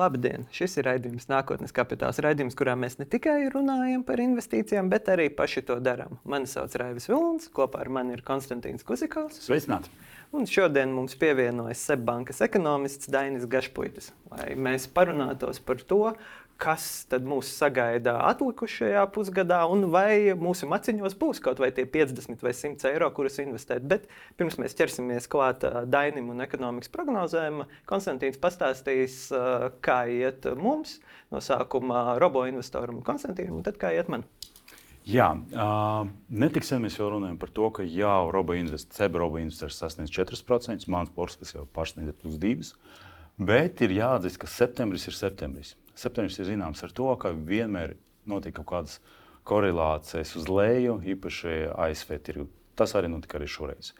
Labdien! 0.00 0.46
Šis 0.54 0.78
ir 0.80 0.86
raidījums 0.88 1.26
Nākotnes 1.28 1.74
kapitāls. 1.76 2.20
Raidījums, 2.24 2.54
kurā 2.56 2.72
mēs 2.78 2.96
ne 3.00 3.04
tikai 3.10 3.50
runājam 3.52 4.04
par 4.06 4.22
investīcijām, 4.22 4.88
bet 4.92 5.10
arī 5.12 5.26
paši 5.36 5.62
to 5.68 5.76
darām. 5.84 6.16
Mani 6.24 6.48
sauc 6.48 6.72
Raivis 6.80 7.08
Vilns, 7.10 7.50
kopā 7.52 7.82
ar 7.82 7.90
mani 7.92 8.14
ir 8.16 8.22
Konstantīns 8.24 8.86
Kuzikovs. 8.86 9.42
Sveicināti! 9.44 9.92
Un 10.32 10.46
šodien 10.46 10.92
mums 10.94 11.16
pievienojas 11.18 11.82
Seibankas 11.88 12.40
ekonomists 12.46 13.10
Dainis 13.10 13.48
Gašpuitis, 13.50 14.12
lai 14.30 14.52
mēs 14.54 14.86
parunātos 14.94 15.58
par 15.66 15.82
to, 15.90 16.04
kas 16.60 16.86
tad 17.10 17.24
mūs 17.28 17.48
sagaida 17.56 18.18
atlikušajā 18.28 19.06
pusgadā, 19.14 19.62
un 19.72 19.86
vai 19.92 20.34
mūsu 20.38 20.68
maciņos 20.70 21.16
būs 21.20 21.40
kaut 21.44 21.62
vai 21.62 21.70
tie 21.76 21.86
50 21.88 22.44
vai 22.44 22.52
100 22.56 22.90
eiro, 22.92 23.08
kurus 23.16 23.40
investēt. 23.42 23.86
Bet 23.88 24.06
pirms 24.40 24.58
mēs 24.60 24.76
ķersimies 24.78 25.28
klāt 25.32 25.64
Dainim 25.90 26.28
un 26.34 26.44
ekonomikas 26.44 26.92
prognozēm, 26.92 27.64
Konstantīns 27.88 28.40
pastāstīs, 28.42 29.22
kā 29.84 30.02
iet 30.12 30.48
mums 30.60 30.98
no 31.32 31.40
sākuma 31.44 32.18
robo 32.20 32.44
investoram 32.50 33.00
Konstantīnam, 33.06 33.60
un 33.60 33.66
tad 33.66 33.80
kā 33.80 33.94
iet 33.96 34.12
man. 34.12 34.26
Jā, 35.08 35.30
uh, 35.32 36.04
netik 36.28 36.66
sen 36.66 36.82
mēs 36.84 36.98
jau 36.98 37.08
runājam 37.14 37.38
par 37.40 37.50
to, 37.56 37.70
ka 37.72 37.86
jau 37.88 38.28
robo 38.34 38.54
investors, 38.54 38.98
CB 38.98 39.22
robo 39.22 39.40
investors 39.40 39.78
sasniedz 39.80 40.12
4%, 40.12 40.84
mans 40.92 41.10
portfels 41.16 41.54
jau 41.56 41.64
pārsniedz 41.74 42.12
plus 42.20 42.36
2%. 42.36 42.98
Bet 43.40 43.80
ir 43.80 43.94
jāatzīst, 43.96 44.36
ka 44.42 44.50
septembris 44.52 45.06
ir 45.08 45.16
septembris 45.16 45.72
septembris 46.00 46.38
ir 46.40 46.48
zināms 46.50 46.82
ar 46.86 46.94
to, 46.96 47.08
ka 47.20 47.32
vienmēr 47.34 47.96
notiek 48.28 48.54
kaut 48.56 48.68
kādas 48.72 48.98
korelācijas 49.48 50.34
uz 50.38 50.48
leju, 50.50 51.00
īpaši 51.14 51.70
ASV 51.74 52.18
tirgu. 52.24 52.48
Tas 52.78 52.94
arī 52.96 53.10
notika 53.12 53.38
arī 53.38 53.48
šoreiz. 53.50 53.92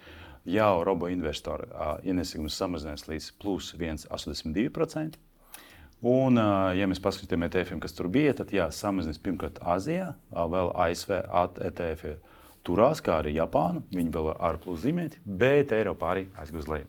Jau 0.49 0.85
robo 0.87 1.11
investori 1.13 1.69
ienesīgums 2.09 2.57
samazinājās 2.57 3.09
līdz 3.11 3.27
plus 3.43 3.75
1,82%. 3.77 5.19
Un, 6.01 6.41
ja 6.73 6.87
mēs 6.89 7.03
paskatāmies 7.05 7.51
ETF, 7.51 7.77
kas 7.83 7.93
tur 7.93 8.09
bija, 8.09 8.33
tad 8.39 8.55
jā, 8.57 8.71
samazinās 8.73 9.21
pirmkārt 9.21 9.59
Azijā, 9.61 10.15
vēl 10.33 10.71
ASV 10.87 11.19
ETF 11.69 12.15
turās, 12.65 13.03
kā 13.05 13.19
arī 13.21 13.35
Japāna. 13.37 13.83
Viņi 13.93 14.15
vēl 14.15 14.31
ar 14.33 14.57
plus 14.63 14.81
zīmēti, 14.87 15.21
bet 15.25 15.75
Eiropā 15.77 16.15
arī 16.15 16.25
aizgāja 16.41 16.65
uz 16.65 16.71
leju. 16.73 16.89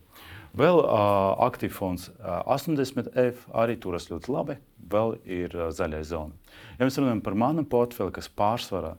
Vēl 0.57 0.81
uh, 0.81 1.37
aktīvs 1.45 1.75
fonds 1.77 2.09
uh, 2.11 2.41
80F 2.51 3.45
arī 3.55 3.77
turas 3.79 4.09
ļoti 4.11 4.33
labi. 4.33 4.57
Vēl 4.91 5.15
ir 5.23 5.53
uh, 5.55 5.69
zaļā 5.71 6.01
zona. 6.03 6.35
Ja 6.75 6.83
mēs 6.83 6.99
runājam 6.99 7.21
par 7.23 7.37
manu 7.39 7.63
portfeli, 7.63 8.11
kas 8.17 8.27
pārsvarā 8.27 8.97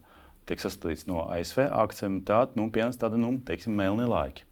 tiek 0.49 0.63
sastādīts 0.63 1.05
no 1.11 1.27
ASV 1.29 1.67
akcijiem, 1.69 2.23
tad 2.25 2.57
nu, 2.57 2.71
pienāca 2.73 3.05
tāda 3.05 3.21
nu, 3.21 3.35
teiksim, 3.45 3.77
melni 3.77 4.09
laiki. 4.09 4.47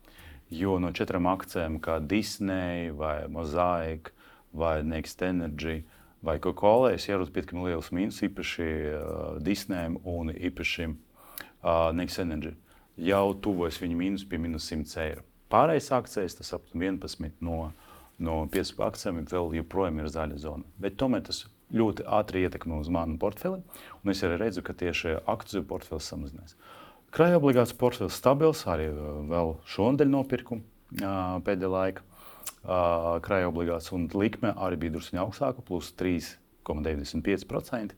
Jo 0.52 0.76
no 0.82 0.90
četrām 0.92 1.30
akcijām, 1.30 1.78
kā 1.80 1.96
Disney, 2.04 2.90
vai 2.92 3.24
Mosaic, 3.32 4.12
vai 4.52 4.82
Next 4.84 5.24
Energy, 5.24 5.80
vai 6.20 6.36
Coca-Cola, 6.42 6.92
es 6.92 7.08
ierodu 7.08 7.32
pietiekami 7.32 7.70
liels 7.70 7.88
mīnus, 7.96 8.20
īpaši 8.28 8.68
uh, 8.68 9.40
Disney 9.40 9.96
un 10.04 10.34
īpaši 10.36 10.90
uh, 10.90 11.88
Next 11.96 12.20
Energy. 12.20 12.52
Jau 13.00 13.30
tuvojas 13.40 13.80
viņa 13.80 13.96
mīnus 13.96 14.28
pie 14.28 14.42
minus 14.42 14.68
100 14.68 15.04
eiro. 15.06 15.29
Pārējais 15.50 15.90
akcijas, 15.96 16.36
tas 16.38 16.52
aptuveni 16.54 16.92
11 17.00 17.40
no, 17.46 17.72
no 18.22 18.42
15 18.52 18.84
akcijiem, 18.86 19.24
vēl 19.30 19.56
joprojām 19.60 19.98
ir 19.98 20.10
zaļa 20.12 20.38
zona. 20.42 20.64
Bet 20.82 20.98
tomēr 21.00 21.24
tas 21.26 21.44
ļoti 21.74 22.06
ātri 22.18 22.44
ietekmē 22.46 22.80
uz 22.82 22.90
manu 22.92 23.18
portfeli. 23.20 23.62
Un 24.02 24.12
es 24.12 24.22
arī 24.26 24.38
redzu, 24.40 24.62
ka 24.66 24.76
tieši 24.76 25.16
akciju 25.30 25.64
portfels 25.70 26.08
samazinās. 26.10 26.56
Krājuma 27.14 27.40
obligāts 27.40 27.74
portfels 27.74 28.18
stabils, 28.18 28.62
arī 28.70 28.86
vēl 29.30 29.56
šonadēļ 29.72 30.10
nopirku 30.12 30.60
pēdējā 30.94 31.70
laikā. 31.74 32.06
Krājuma 33.24 33.50
obligāts 33.50 33.90
un 33.96 34.06
likme 34.14 34.52
arī 34.54 34.76
bija 34.84 34.94
drusku 34.96 35.18
augstāka, 35.18 35.64
plus 35.66 35.90
3,95%. 35.98 37.96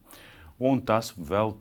Un 0.63 0.81
tas 0.87 1.13
vēl 1.17 1.57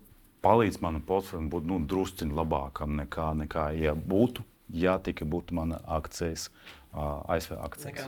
palīdz 0.45 0.79
manam 0.83 1.03
portfelim 1.05 1.49
būt 1.51 1.67
nu, 1.69 1.79
drusciņā 1.89 2.33
labākam 2.37 2.95
nekā, 2.99 3.27
nekā 3.43 3.65
ja 3.77 3.93
būtu 3.95 4.45
ja 4.73 4.97
tikai 5.03 5.27
būtu 5.29 5.55
mana 5.57 5.81
akcijas, 5.99 6.49
ASV 6.93 7.57
akcijas. 7.59 8.07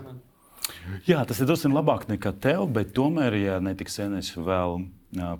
Jā, 1.08 1.24
tas 1.28 1.40
ir 1.44 1.48
drusku 1.50 1.72
labāk 1.72 2.08
nekā 2.08 2.32
tev, 2.44 2.66
bet 2.72 2.94
tomēr, 2.96 3.36
ja 3.36 3.60
netiks 3.64 3.98
sen, 4.00 4.16
es 4.20 4.32
vēl 4.36 4.86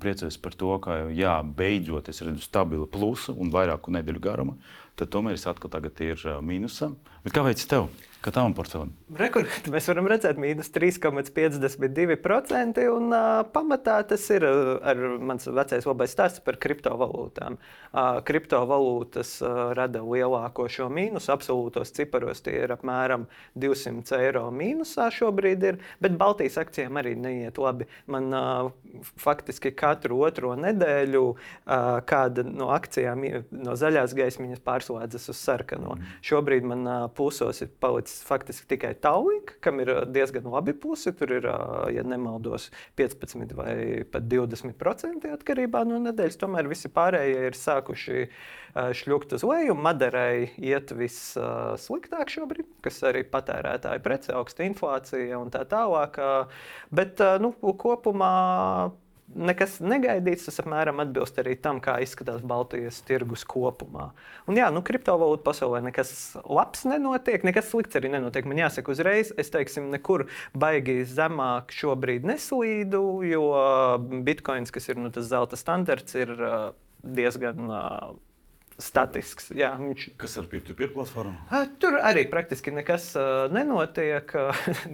priecājos 0.02 0.40
par 0.42 0.58
to, 0.60 0.72
ka 0.84 0.98
jā, 1.16 1.36
beidzot 1.44 2.10
es 2.10 2.24
redzu 2.26 2.46
stabilu 2.46 2.88
plusu 2.90 3.36
un 3.38 3.54
vairāku 3.54 3.94
nedēļu 3.96 4.24
garumu, 4.24 4.58
tad 5.00 5.14
tomēr 5.14 5.40
es 5.40 5.48
atkal 5.50 5.74
tagad 5.74 6.02
ir 6.06 6.26
mīnusā. 6.46 6.94
Bet 7.24 7.36
kā 7.36 7.46
veids 7.46 7.70
tev? 7.70 7.90
Kā 8.24 8.32
tavam 8.32 8.54
portfelim? 8.56 8.94
Rekur, 9.20 9.44
mēs 9.74 9.90
varam 9.90 10.06
redzēt, 10.08 10.38
mīnus 10.40 10.70
3,52%. 10.72 12.86
Un, 12.94 13.10
uh, 13.12 13.42
pamatā 13.52 13.98
tas 14.08 14.24
ir 14.32 14.46
ar 14.48 15.02
mans 15.20 15.44
vecais 15.52 15.84
labais 15.90 16.14
stāsts 16.16 16.40
par 16.46 16.56
kriptovalūtām. 16.64 17.58
Uh, 17.60 18.22
kriptovalūtas 18.24 19.34
uh, 19.44 19.76
rada 19.76 20.00
lielāko 20.08 20.70
šo 20.72 20.88
mīnusu. 20.94 21.34
Absolūtos 21.36 21.92
ciparos 21.98 22.40
tie 22.46 22.56
ir 22.64 22.72
apmēram 22.78 23.28
200 23.60 24.16
eiro 24.22 24.46
mīnusā 24.56 25.10
šobrīd. 25.12 25.60
Ir, 25.74 25.82
bet 26.00 26.16
Baltijas 26.20 26.58
akcijām 26.64 26.96
arī 27.04 27.14
neiet 27.20 27.60
labi. 27.60 27.92
Man 28.08 28.32
uh, 28.32 28.72
faktiski 29.20 29.63
katru 29.72 30.20
otro 30.28 30.52
nedēļu 30.60 31.24
kāda 32.10 32.44
no 32.48 32.68
akcijām 32.76 33.24
no 33.56 33.78
zaļās 33.80 34.16
gaismiņas 34.18 34.64
pārslēdzas 34.66 35.30
uz 35.32 35.40
sarkano. 35.40 35.96
Mm. 35.96 36.10
Šobrīd 36.28 36.68
man 36.68 36.90
plusos 37.16 37.64
ir 37.64 37.72
palicis 37.84 38.24
faktiski 38.28 38.68
tikai 38.76 38.94
Tallink, 39.00 39.56
kam 39.64 39.80
ir 39.84 39.94
diezgan 40.12 40.50
labi 40.52 40.76
pusi. 40.76 41.14
Tur 41.16 41.32
ir, 41.38 41.48
ja 41.94 42.04
nemaldos, 42.08 42.70
15 43.00 43.56
vai 43.58 43.78
pat 44.12 44.28
20% 44.28 45.32
atkarībā 45.38 45.84
no 45.88 46.02
nedēļas. 46.10 46.40
Tomēr 46.42 46.70
visi 46.72 46.92
pārējie 46.94 47.48
ir 47.48 47.58
sākuši 47.58 48.28
šļukt 48.74 49.36
uz 49.38 49.46
leju. 49.46 49.76
Madarai 49.78 50.50
iet 50.58 50.94
vissliktāk 50.98 52.34
šobrīd, 52.34 52.68
kas 52.86 53.00
arī 53.06 53.24
patērētāji 53.30 54.04
prece, 54.04 54.34
augsta 54.38 54.66
inflācija 54.66 55.40
un 55.40 55.54
tā 55.54 55.64
tālāk. 55.70 56.18
Bet 56.94 57.22
nu, 57.44 57.54
kopumā 57.78 58.34
nekas 59.36 59.80
negaidīts. 59.84 60.48
Tas 60.48 60.62
apmēram 60.64 61.02
atbilst 61.04 61.40
arī 61.42 61.56
tam, 61.62 61.82
kā 61.84 61.98
izskatās 62.04 62.44
Baltijas 62.46 63.02
tirgus 63.08 63.46
kopumā. 63.50 64.10
Un, 64.48 64.58
jā, 64.60 64.70
nu, 64.74 64.84
kriptovalūtu 64.86 65.46
pasaulē 65.46 65.84
nekas 65.86 66.14
labs 66.44 66.86
nenotiek, 66.90 67.46
nekas 67.48 67.72
slikts 67.72 68.00
arī 68.00 68.14
nenotiek. 68.14 68.48
Man 68.50 68.62
jāsaka, 68.62 68.94
uzreiz, 68.96 69.34
es 69.40 69.54
teiksim, 69.54 69.90
nekur 69.94 70.28
baigi 70.58 71.02
zemāk 71.10 71.74
šobrīd 71.76 72.28
neslīdu, 72.30 73.04
jo 73.30 73.48
bitkoins, 74.28 74.74
kas 74.74 74.92
ir 74.92 75.02
nu, 75.02 75.14
tas 75.14 75.30
zelta 75.32 75.60
standarts, 75.60 76.16
ir 76.20 76.36
diezgan 77.04 77.68
statisks. 78.82 79.52
Jā, 79.56 79.72
viņš... 79.78 80.06
Kas 80.20 80.36
ar 80.40 80.48
peer-to-peer 80.50 80.92
platformu? 80.94 81.36
Tur 81.82 81.98
arī 82.02 82.26
praktiski 82.32 82.74
nekas 82.74 83.12
uh, 83.20 83.46
nenotiek. 83.54 84.34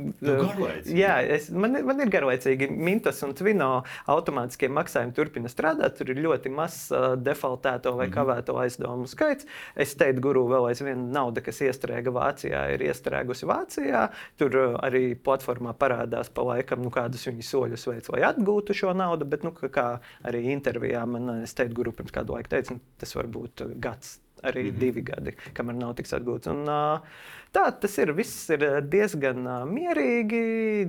jā, 1.04 1.16
es, 1.36 1.50
man, 1.54 1.78
man 1.88 2.04
ir 2.04 2.12
garlaicīgi. 2.12 2.70
Mintas 2.70 3.22
un 3.26 3.36
Twino 3.38 3.70
automātiskie 4.12 4.70
maksājumi 4.74 5.16
turpina 5.16 5.52
strādāt. 5.52 5.98
Tur 6.00 6.12
ir 6.14 6.22
ļoti 6.26 6.52
mazs 6.54 6.90
uh, 6.94 7.14
defaultēto 7.20 7.96
vai 7.96 8.08
mm 8.08 8.12
-hmm. 8.12 8.18
kavēto 8.18 8.58
aizdevumu 8.64 9.08
skaits. 9.08 9.48
Es 9.76 9.96
teiktu, 10.00 10.22
guru 10.28 10.48
vēl 10.52 10.70
aizvien 10.72 11.10
nauda, 11.16 11.42
kas 11.46 11.62
iestrēga 11.62 12.14
Vācijā, 12.14 12.66
ir 12.74 12.86
iestrēgusi 12.90 13.48
Vācijā. 13.50 14.08
Tur 14.38 14.56
uh, 14.56 14.78
arī 14.84 15.16
platformā 15.16 15.74
parādās 15.74 16.30
pa 16.34 16.44
laikam, 16.44 16.84
nu, 16.84 16.92
kādus 16.94 17.28
viņi 17.28 17.48
soļus 17.48 17.88
veids, 17.88 18.10
lai 18.10 18.22
atgūtu 18.28 18.74
šo 18.74 18.94
naudu. 18.94 19.26
Bet, 19.26 19.44
nu, 19.44 19.52
kā 19.52 20.00
arī 20.24 20.46
intervijā 20.52 21.06
man, 21.06 21.44
es 21.44 21.54
teiktu, 21.54 21.76
guru 21.80 21.92
pirms 21.92 22.12
kādu 22.12 22.36
laiku 22.36 22.50
teica, 22.50 22.74
nu, 22.74 22.80
tas 23.00 23.16
var 23.16 23.28
būt 23.28 23.69
gads, 23.76 24.20
arī 24.44 24.64
mm 24.64 24.70
-hmm. 24.70 24.80
divi 24.80 25.02
gadi, 25.02 25.36
kamēr 25.54 25.76
nav 25.76 25.96
tiks 25.96 26.14
atgūts. 26.14 26.50
Un, 26.50 26.66
tā 27.56 27.66
tas 27.82 27.98
ir. 27.98 28.12
Viss 28.18 28.50
ir 28.54 28.64
diezgan 28.92 29.46
mierīgi. 29.70 30.42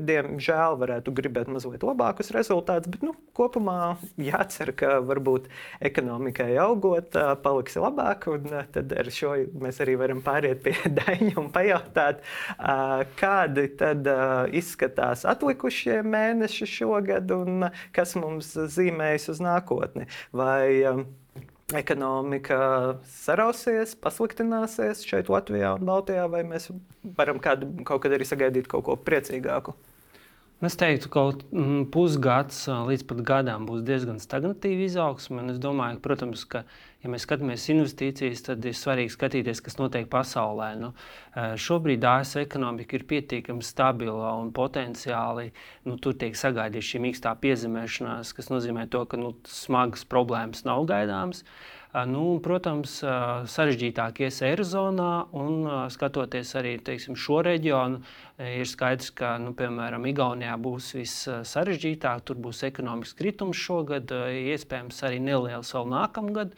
Diemžēl 0.07 0.77
varētu 0.81 1.13
gribēt 1.17 1.49
mazliet 1.53 1.85
labākus 1.87 2.33
rezultātus, 2.35 2.91
bet 2.93 3.05
nu, 3.07 3.15
kopumā 3.37 3.97
jācer, 4.21 4.73
ka 4.77 4.99
varbūt 5.07 5.49
ekonomikai 5.81 6.57
augot, 6.63 7.17
paliks 7.45 7.79
labāk. 7.81 8.29
Tad 8.73 8.93
ar 8.93 9.11
šo 9.15 9.35
mēs 9.61 9.81
arī 9.85 9.97
varam 10.01 10.23
pāriet 10.23 10.63
pie 10.65 10.77
daļņa 11.01 11.37
un 11.41 11.51
pajautāt, 11.55 12.23
kādi 13.21 13.69
tad 13.81 14.11
izskatās 14.53 15.25
atlikušie 15.29 16.03
mēneši 16.03 16.67
šogad 16.67 17.31
un 17.31 17.71
kas 17.97 18.17
mums 18.21 18.53
zīmējas 18.55 19.31
uz 19.33 19.43
nākotni. 19.45 20.09
Vai, 20.37 20.95
ekonomika 21.79 22.59
sarausies, 23.07 23.95
pasliktināsies 24.03 25.05
šeit, 25.07 25.31
Latvijā 25.33 25.75
un 25.79 25.87
Baltijā, 25.89 26.27
vai 26.33 26.43
mēs 26.47 26.71
varam 27.19 27.41
kādu, 27.43 27.71
kaut 27.87 28.03
kad 28.05 28.17
arī 28.17 28.27
sagaidīt 28.29 28.71
kaut 28.71 28.87
ko 28.89 28.97
priecīgāku? 28.99 29.77
Es 30.61 30.75
teiktu, 30.77 31.09
ka 31.09 31.23
kaut 31.23 31.45
mm, 31.57 31.87
pusgads 31.89 32.67
līdz 32.69 33.07
pat 33.09 33.21
gadam 33.25 33.63
būs 33.65 33.81
diezgan 33.81 34.19
stagnatīva 34.21 34.85
izaugsme. 34.85 35.47
Es 35.49 35.57
domāju, 35.63 35.97
protams, 36.05 36.43
ka, 36.45 36.67
ja 37.01 37.09
mēs 37.09 37.25
skatāmies 37.25 37.65
investīcijas, 37.73 38.45
tad 38.45 38.69
ir 38.69 38.77
svarīgi 38.77 39.15
skatīties, 39.15 39.63
kas 39.65 39.79
notiek 39.81 40.11
pasaulē. 40.13 40.69
Nu, 40.83 40.93
šobrīd 41.65 42.05
ASV 42.05 42.43
ekonomika 42.45 42.99
ir 42.99 43.09
pietiekami 43.09 43.65
stabila 43.65 44.35
un 44.37 44.53
potenciāli 44.53 45.49
nu, 45.89 45.97
tur 45.97 46.21
tiek 46.21 46.37
sagaidīta 46.37 46.91
šī 46.93 47.05
mīkstā 47.07 47.33
piezemēšanās, 47.41 48.37
kas 48.37 48.53
nozīmē 48.53 48.85
to, 48.93 49.07
ka 49.09 49.17
nu, 49.17 49.33
smagas 49.49 50.05
problēmas 50.13 50.67
nav 50.69 50.85
gaidāmas. 50.93 51.41
Uh, 51.41 51.80
Nu, 51.91 52.37
protams, 52.39 53.01
sarežģītāk 53.51 54.21
ies 54.23 54.37
Eirozonā 54.47 55.25
un 55.35 55.65
skatoties 55.91 56.53
arī 56.61 56.77
teiksim, 56.87 57.17
šo 57.19 57.41
reģionu, 57.43 57.99
ir 58.47 58.69
skaidrs, 58.71 59.09
ka 59.19 59.33
nu, 59.43 59.51
piemēram 59.59 60.07
Igaunijā 60.07 60.55
būs 60.63 60.93
viss 60.95 61.25
sarežģītāk. 61.27 62.23
Tur 62.29 62.39
būs 62.39 62.63
ekonomisks 62.69 63.19
kritums 63.19 63.59
šogad, 63.59 64.15
iespējams 64.55 65.03
arī 65.09 65.19
neliels 65.25 65.75
vēl 65.75 65.91
nākamgad. 65.91 66.55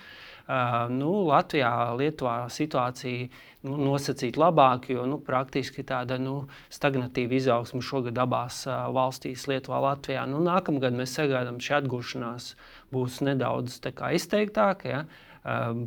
Nu, 0.93 1.15
Latvijā, 1.31 1.73
Lietuvā 1.97 2.37
situācija 2.53 3.31
nu, 3.65 3.79
nosacīt 3.87 4.37
labāk, 4.37 4.91
jo 4.93 5.07
nu, 5.09 5.17
praktiski 5.23 5.87
tāda 5.87 6.19
nu, 6.21 6.43
stagnatīva 6.69 7.39
izaugsme 7.39 7.81
šogad 7.81 8.21
abās 8.21 8.67
valstīs, 8.69 9.49
Lietuvā, 9.49 9.81
Latvijā. 9.87 10.27
Nu, 10.29 10.45
nākamgad 10.45 10.93
mēs 10.99 11.17
sagaidām, 11.17 11.63
šī 11.63 11.79
atgūšanās 11.81 12.53
būs 12.93 13.21
nedaudz 13.27 13.81
izteiktāka. 13.81 14.89
Ja? 14.89 15.03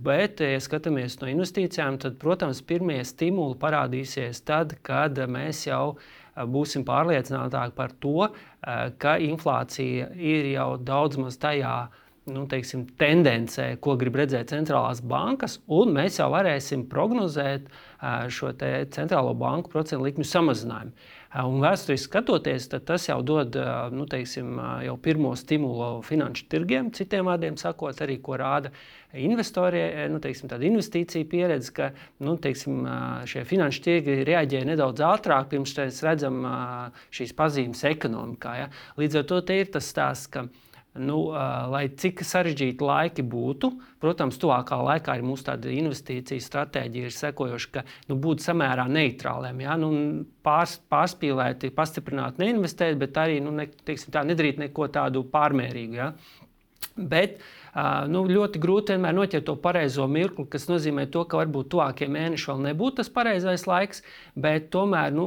Bet, 0.04 0.42
ja 0.44 0.60
skatāmies 0.60 1.16
no 1.22 1.30
investīcijām, 1.32 2.00
tad, 2.04 2.18
protams, 2.20 2.60
pirmie 2.68 3.00
stimuli 3.08 3.56
parādīsies 3.62 4.44
tad, 4.44 4.76
kad 4.84 5.22
mēs 5.32 5.64
jau 5.70 5.96
būsim 6.36 6.84
pārliecinātāki 6.84 7.76
par 7.78 7.94
to, 8.04 8.28
ka 9.00 9.16
inflācija 9.24 10.10
ir 10.20 10.50
jau 10.58 10.74
daudz 10.76 11.22
maz 11.22 11.40
tajā 11.40 11.78
nu, 12.26 12.46
teiksim, 12.50 12.86
tendencē, 13.00 13.76
ko 13.82 13.94
grib 14.02 14.18
redzēt 14.18 14.50
centrālās 14.54 15.02
bankas, 15.06 15.60
un 15.72 15.94
mēs 15.96 16.20
jau 16.20 16.32
varēsim 16.34 16.88
prognozēt 16.90 17.70
šo 18.34 18.52
centrālo 18.96 19.36
banku 19.38 19.72
procentu 19.74 20.08
likmju 20.08 20.28
samazinājumu. 20.30 20.96
Un 21.36 21.58
vēsturiski 21.60 22.08
skatoties, 22.08 22.70
tas 22.88 23.10
jau 23.10 23.18
dod 23.26 23.58
nu, 23.92 24.06
teiksim, 24.08 24.54
jau 24.86 24.94
pirmo 25.04 25.34
stimulu 25.36 26.00
finanšu 26.08 26.46
tirgiem, 26.52 26.94
citiem 26.96 27.28
vārdiem 27.28 27.58
sakot, 27.60 28.00
arī 28.06 28.22
ko 28.24 28.38
rāda 28.40 28.72
investoriem, 29.20 30.14
nu, 30.14 30.22
teiksim, 30.24 30.54
investīcija 30.70 31.28
pieredze, 31.28 31.74
ka 31.76 31.90
nu, 32.24 32.38
teiksim, 32.40 32.88
šie 33.28 33.44
finanšu 33.48 33.84
tirgi 33.84 34.22
reaģē 34.28 34.64
nedaudz 34.72 35.04
ātrāk, 35.04 35.50
pirms 35.52 35.76
mēs 35.76 36.00
redzam 36.08 36.40
šīs 37.16 37.36
pazīmes 37.36 37.84
ekonomikā. 37.92 38.56
Ja? 38.62 38.70
Līdz 39.00 39.20
ar 39.20 39.28
to 39.34 39.42
ir 39.56 39.74
tas 39.76 39.92
stāsts, 39.92 40.32
ka 40.32 40.48
Nu, 40.96 41.18
lai 41.72 41.90
cik 42.00 42.22
sarežģīti 42.24 42.86
laiki 42.86 43.24
būtu, 43.28 43.70
protams, 44.00 44.38
tuvākā 44.40 44.78
laikā 44.80 45.18
ir 45.20 45.26
mūsu 45.28 45.58
investīcija 45.76 46.46
stratēģija, 46.46 47.10
ir 47.10 47.16
sekojoša, 47.16 47.72
ka 47.74 47.84
nu, 48.08 48.16
būt 48.16 48.46
samērā 48.46 48.86
neitrāliem. 48.88 49.60
Ja? 49.66 49.76
Nu, 49.76 49.92
pārs, 50.46 50.78
pārspīlēti, 50.92 51.74
pastiprināt, 51.76 52.40
neinvestēt, 52.40 52.96
bet 53.02 53.20
arī 53.20 53.42
nu, 53.44 53.52
ne, 53.52 53.68
teiksim, 53.68 54.14
tā, 54.16 54.24
nedarīt 54.24 54.62
neko 54.64 54.88
tādu 54.88 55.26
pārmērīgu. 55.36 56.00
Ja? 56.00 56.14
Bet 56.96 57.42
uh, 57.42 57.65
nu, 58.08 58.22
ļoti 58.32 58.60
grūti 58.64 58.94
vienmēr 58.96 59.16
noķert 59.18 59.46
to 59.50 59.56
pareizo 59.60 60.06
mirkli, 60.08 60.46
kas 60.52 60.70
nozīmē 60.70 61.10
to, 61.12 61.26
ka 61.28 61.42
varbūt 61.42 61.68
tuvākie 61.74 62.08
mēneši 62.08 62.48
vēl 62.52 62.62
nebūtu 62.70 63.02
tas 63.02 63.10
pareizais 63.12 63.66
laiks, 63.68 64.00
bet 64.40 64.70
tomēr 64.72 65.12
nu, 65.16 65.26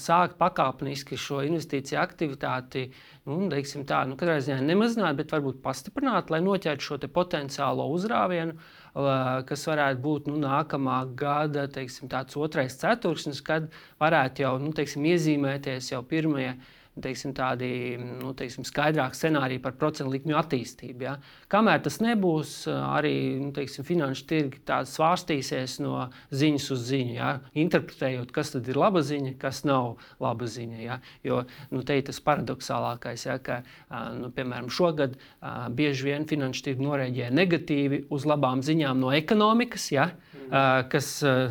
sākt 0.00 0.38
pakāpeniski 0.40 1.18
šo 1.20 1.42
investīciju 1.44 2.00
aktivitāti. 2.00 2.86
Nu, 3.28 3.36
tā, 3.48 3.98
nu, 4.08 4.16
katrā 4.20 4.38
ziņā 4.44 4.62
nemazināt, 4.64 5.18
bet 5.20 5.32
varbūt 5.32 5.60
pastiprināt, 5.64 6.32
lai 6.32 6.40
noķertu 6.44 6.88
šo 6.88 6.98
potenciālo 7.12 7.86
uzrāvienu, 7.92 8.56
kas 9.48 9.66
varētu 9.68 10.00
būt 10.04 10.30
nu, 10.32 10.38
nākamā 10.40 11.02
gada 11.18 11.66
teiksim, 11.68 12.08
otrais 12.40 12.76
ceturksnis, 12.80 13.42
kad 13.44 13.68
varētu 14.00 14.44
jau 14.44 14.54
nu, 14.62 14.72
teiksim, 14.76 15.04
iezīmēties 15.12 15.92
jau 15.92 16.00
pirmie 16.04 16.54
teiksim, 17.02 17.32
tādi 17.34 17.68
nu, 17.98 18.30
teiksim, 18.38 18.62
skaidrāki 18.66 19.18
scenāriji 19.18 19.62
par 19.64 19.74
procentu 19.78 20.12
likmju 20.12 20.36
attīstību. 20.38 21.06
Ja. 21.06 21.14
Kamēr 21.50 21.82
tas 21.82 21.98
nebūs, 22.04 22.52
arī 22.70 23.14
nu, 23.40 23.50
teiksim, 23.56 23.86
finanšu 23.88 24.26
tirgi 24.30 24.60
svārstīsies 24.64 25.80
no 25.82 26.08
ziņas 26.34 26.68
uz 26.76 26.84
ziņu, 26.90 27.14
ja, 27.16 27.30
interpretējot, 27.64 28.30
kas 28.34 28.54
ir 28.60 28.78
laba 28.78 29.02
ziņa, 29.04 29.34
kas 29.42 29.64
nav 29.66 29.96
laba 30.22 30.46
ziņa. 30.50 30.78
Ja. 30.84 31.00
Jo 31.26 31.42
nu, 31.74 31.82
te 31.86 31.98
ir 31.98 32.06
tas 32.06 32.20
paradoxālākais, 32.24 33.26
ja, 33.26 33.38
ka 33.42 33.62
nu, 34.14 34.30
piemēram 34.34 34.70
šogad 34.72 35.18
bieži 35.74 36.10
vien 36.10 36.28
finanšu 36.30 36.68
tirgi 36.68 36.86
norēģē 36.86 37.32
negatīvi 37.34 38.04
uz 38.14 38.28
labām 38.28 38.62
ziņām 38.64 39.02
no 39.02 39.10
ekonomikas. 39.14 39.90
Ja, 39.94 40.10
kas 40.92 41.08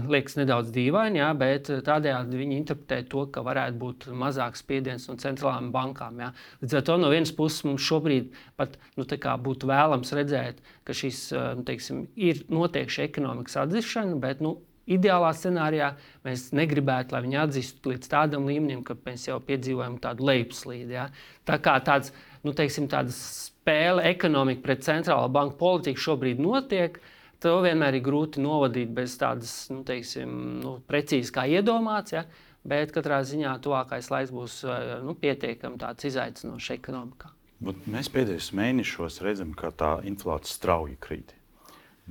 liekas 0.07 0.37
nedaudz 0.37 0.71
dīvaini, 0.73 1.19
ja, 1.19 1.31
bet 1.37 1.71
tādējādi 1.85 2.39
viņi 2.39 2.59
interpretē 2.61 3.01
to, 3.09 3.25
ka 3.33 3.41
varētu 3.45 3.79
būt 3.81 4.05
mazāks 4.15 4.61
spiediens 4.63 5.07
no 5.09 5.17
centrālām 5.33 5.71
bankām. 5.73 6.19
Ja. 6.23 6.33
Līdz 6.63 6.79
ar 6.79 6.85
to 6.89 6.99
no 7.01 7.09
vienas 7.13 7.33
puses 7.35 7.65
mums 7.67 7.85
šobrīd 7.85 8.33
pat 8.59 8.77
nu, 8.95 9.05
būtu 9.05 9.69
vēlams 9.69 10.13
redzēt, 10.15 10.61
ka 10.87 10.95
šis 10.95 11.25
nu, 11.57 11.65
teiksim, 11.67 12.05
ir 12.15 12.45
notiek 12.53 12.89
šī 12.89 13.09
ekonomikas 13.09 13.59
atzīšana, 13.65 14.21
bet 14.21 14.43
nu, 14.43 14.61
Ideālā 14.83 15.29
scenārijā 15.31 15.93
mēs 16.27 16.49
negribētu, 16.51 17.15
lai 17.15 17.21
viņi 17.23 17.37
atzīstu 17.39 17.93
līdz 17.93 18.09
tādam 18.11 18.49
līmenim, 18.49 18.81
ka 18.83 18.97
mēs 19.05 19.29
jau 19.29 19.37
piedzīvojam 19.47 19.95
tādu 20.03 20.27
lejupslīdi. 20.27 20.97
Ja? 20.97 21.05
Tā 21.47 21.55
kā 21.63 21.77
tāds, 21.87 22.11
nu, 22.43 22.51
teiksim, 22.51 22.89
spēle 23.15 24.03
ekonomika 24.09 24.65
pret 24.65 24.83
centrālā 24.83 25.29
banka 25.31 25.55
politiku 25.61 26.03
šobrīd 26.03 26.41
notiek, 26.43 26.99
to 27.43 27.55
vienmēr 27.63 27.95
ir 27.95 28.03
grūti 28.03 28.43
novadīt 28.43 28.91
bez 28.95 29.15
tādas 29.19 29.53
nu, 29.71 29.85
teiksim, 29.87 30.35
nu, 30.59 30.75
precīzas, 30.87 31.31
kā 31.31 31.47
iedomāts. 31.47 32.17
Ja? 32.17 32.25
Bet 32.63 32.93
katrā 32.95 33.19
ziņā 33.27 33.57
tuvākais 33.63 34.07
laiks 34.11 34.31
būs 34.31 34.61
eh, 34.63 34.97
nu, 35.03 35.15
pietiekami 35.19 35.79
izaicinošs 36.09 36.69
ekonomikā. 36.77 37.33
Bet 37.63 37.87
mēs 37.87 38.09
pēdējos 38.11 38.51
mēnešos 38.55 39.21
redzam, 39.23 39.53
ka 39.55 39.71
tā 39.71 39.93
inflācija 40.07 40.55
strauji 40.57 40.97
krīt. 40.99 41.33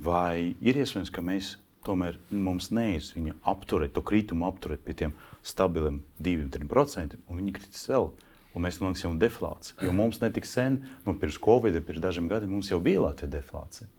Vai 0.01 0.55
ir 0.61 0.79
iespējams, 0.81 1.11
ka 1.13 1.21
mēs 1.25 1.55
tomēr 1.85 2.17
mums 2.31 2.71
neies 2.73 3.11
viņu 3.13 3.35
apturēt, 3.49 3.93
to 3.93 4.01
kritumu 4.05 4.47
apturēt 4.47 4.81
pie 4.85 4.95
tiem 4.97 5.15
stabiliem 5.45 6.01
2-3%, 6.23 7.19
un 7.27 7.41
viņi 7.41 7.55
kritīs 7.57 7.89
vēl? 7.91 8.09
Un 8.53 8.65
mēs 8.65 8.77
nonāksim 8.81 9.17
deflācijā. 9.21 9.79
Jo 9.81 9.93
mums 9.97 10.19
netik 10.21 10.45
sen, 10.45 10.83
nu, 11.07 11.15
pirms 11.17 11.39
Covid, 11.41 11.79
pirms 11.85 12.03
dažiem 12.03 12.29
gadiem, 12.29 12.53
mums 12.53 12.69
jau 12.69 12.77
bija 12.81 13.09
tā 13.17 13.29
deflācija. 13.29 13.89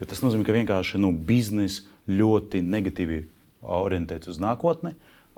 Jo 0.00 0.08
tas 0.08 0.22
nozīmē, 0.24 0.46
ka 0.48 0.56
vienkārši 0.56 1.00
nu, 1.00 1.12
biznesa 1.12 1.84
ļoti 2.08 2.62
negatīvi 2.64 3.20
orientēts 3.60 4.30
uz 4.32 4.40
nākotni. 4.40 4.94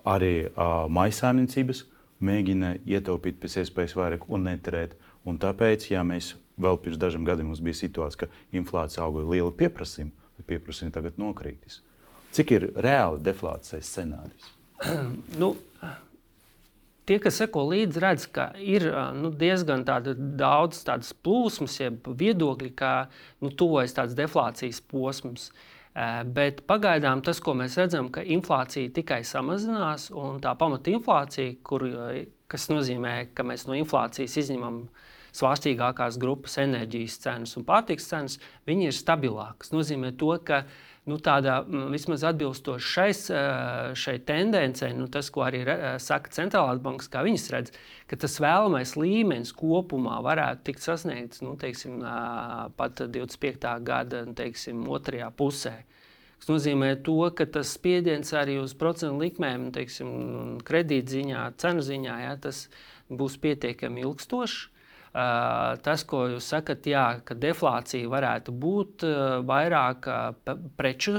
Arī 0.08 0.34
uh, 0.48 0.86
maisāniecības 0.92 1.84
mēģina 2.24 2.74
ietaupīt 2.88 3.40
pēc 3.40 3.60
iespējas 3.64 3.96
vairāk 3.98 4.28
un 4.32 4.46
neterēt. 4.48 4.96
Un 5.28 5.36
tāpēc, 5.40 5.90
ja 5.92 6.04
mēs 6.06 6.34
vēl 6.60 6.78
pirms 6.80 7.00
dažiem 7.00 7.24
gadiem 7.28 7.50
mums 7.50 7.62
bija 7.64 7.76
situācija, 7.76 8.26
ka 8.26 8.56
inflācija 8.56 9.04
auga 9.04 9.24
liela 9.28 9.52
pieprasījuma, 9.56 10.12
tad 10.36 10.48
pieprasījumi 10.48 10.94
tagad 10.94 11.18
nokrītīs. 11.20 11.80
Cik 12.36 12.54
ir 12.56 12.68
reāli 12.78 13.20
deflācijas 13.26 13.90
scenārijs? 13.90 14.52
nu, 15.42 15.54
tie, 17.08 17.18
kas 17.22 17.40
seko 17.40 17.66
līdzi, 17.72 18.02
redz, 18.04 18.28
ka 18.32 18.50
ir 18.62 18.86
nu, 19.18 19.32
diezgan 19.34 19.84
tāda, 19.88 20.14
daudz 20.14 20.84
tādas 20.86 21.12
plūsmas, 21.24 21.80
jeb 21.82 22.06
viedokļi, 22.06 22.72
ka 22.78 22.94
nu, 23.42 23.50
tuvojas 23.50 23.96
tāds 23.96 24.16
deflācijas 24.18 24.82
posms. 24.92 25.50
Bet 25.94 26.62
pagaidām 26.70 27.22
tas, 27.26 27.40
ko 27.42 27.56
mēs 27.58 27.74
redzam, 27.80 28.12
ka 28.14 28.22
inflācija 28.22 28.92
tikai 28.94 29.24
samazinās, 29.26 30.10
un 30.14 30.38
tā 30.42 30.52
pamatinflācija, 30.58 31.56
kur, 31.66 31.86
kas 32.50 32.68
nozīmē, 32.70 33.14
ka 33.34 33.42
mēs 33.46 33.66
no 33.66 33.74
inflācijas 33.78 34.36
izņemam 34.44 34.84
svārstīgākās 35.34 36.18
grupas 36.22 36.56
enerģijas 36.62 37.18
cenas 37.22 37.56
un 37.58 37.66
pārtiks 37.66 38.06
cenas, 38.10 38.38
viņi 38.70 38.90
ir 38.90 38.94
stabilākas. 38.94 39.70
Tas 39.70 39.76
nozīmē, 39.76 40.12
to, 40.18 40.30
ka 40.46 40.64
nu, 41.10 41.18
tādā 41.22 41.58
mm, 41.64 41.90
vismaz 41.94 42.24
atbilstoši 42.30 42.90
šais, 42.94 43.22
šai 43.98 44.16
tendencei, 44.26 44.92
nu, 44.96 45.08
tas, 45.12 45.28
ko 45.34 45.44
arī 45.46 45.64
saka 46.02 46.32
centrālās 46.34 46.80
bankas, 46.82 47.10
kā 47.12 47.24
viņas 47.26 47.46
redz, 47.54 47.74
ka 48.10 48.18
tas 48.20 48.38
vēlamais 48.42 48.96
līmenis 48.98 49.52
kopumā 49.56 50.20
varētu 50.24 50.68
tikt 50.70 50.86
sasniegts 50.86 51.44
nu, 51.44 51.56
teiksim, 51.60 52.00
pat 52.78 53.02
25. 53.02 53.70
gada 53.86 54.24
teiksim, 54.38 54.86
otrajā 54.90 55.30
pusē. 55.36 55.80
Tas 56.40 56.48
nozīmē, 56.48 56.94
to, 57.04 57.18
ka 57.36 57.44
tas 57.58 57.74
spiediens 57.76 58.30
arī 58.32 58.56
uz 58.62 58.72
procentu 58.78 59.20
likmēm, 59.20 59.68
teiksim, 59.76 60.12
kredītziņā, 60.64 61.42
cenu 61.60 61.84
ziņā, 61.84 62.14
ja, 62.24 62.36
tas 62.40 62.64
būs 63.12 63.36
pietiekami 63.42 64.06
ilgstošs. 64.06 64.70
Uh, 65.10 65.74
tas, 65.82 66.04
ko 66.06 66.20
jūs 66.30 66.46
sakat, 66.52 66.84
jā, 66.86 67.02
ka 67.26 67.34
deflācija 67.34 68.06
varētu 68.06 68.52
būt 68.54 69.02
uh, 69.08 69.40
vairāk 69.42 70.06
uh, 70.06 70.52
preču 70.78 71.16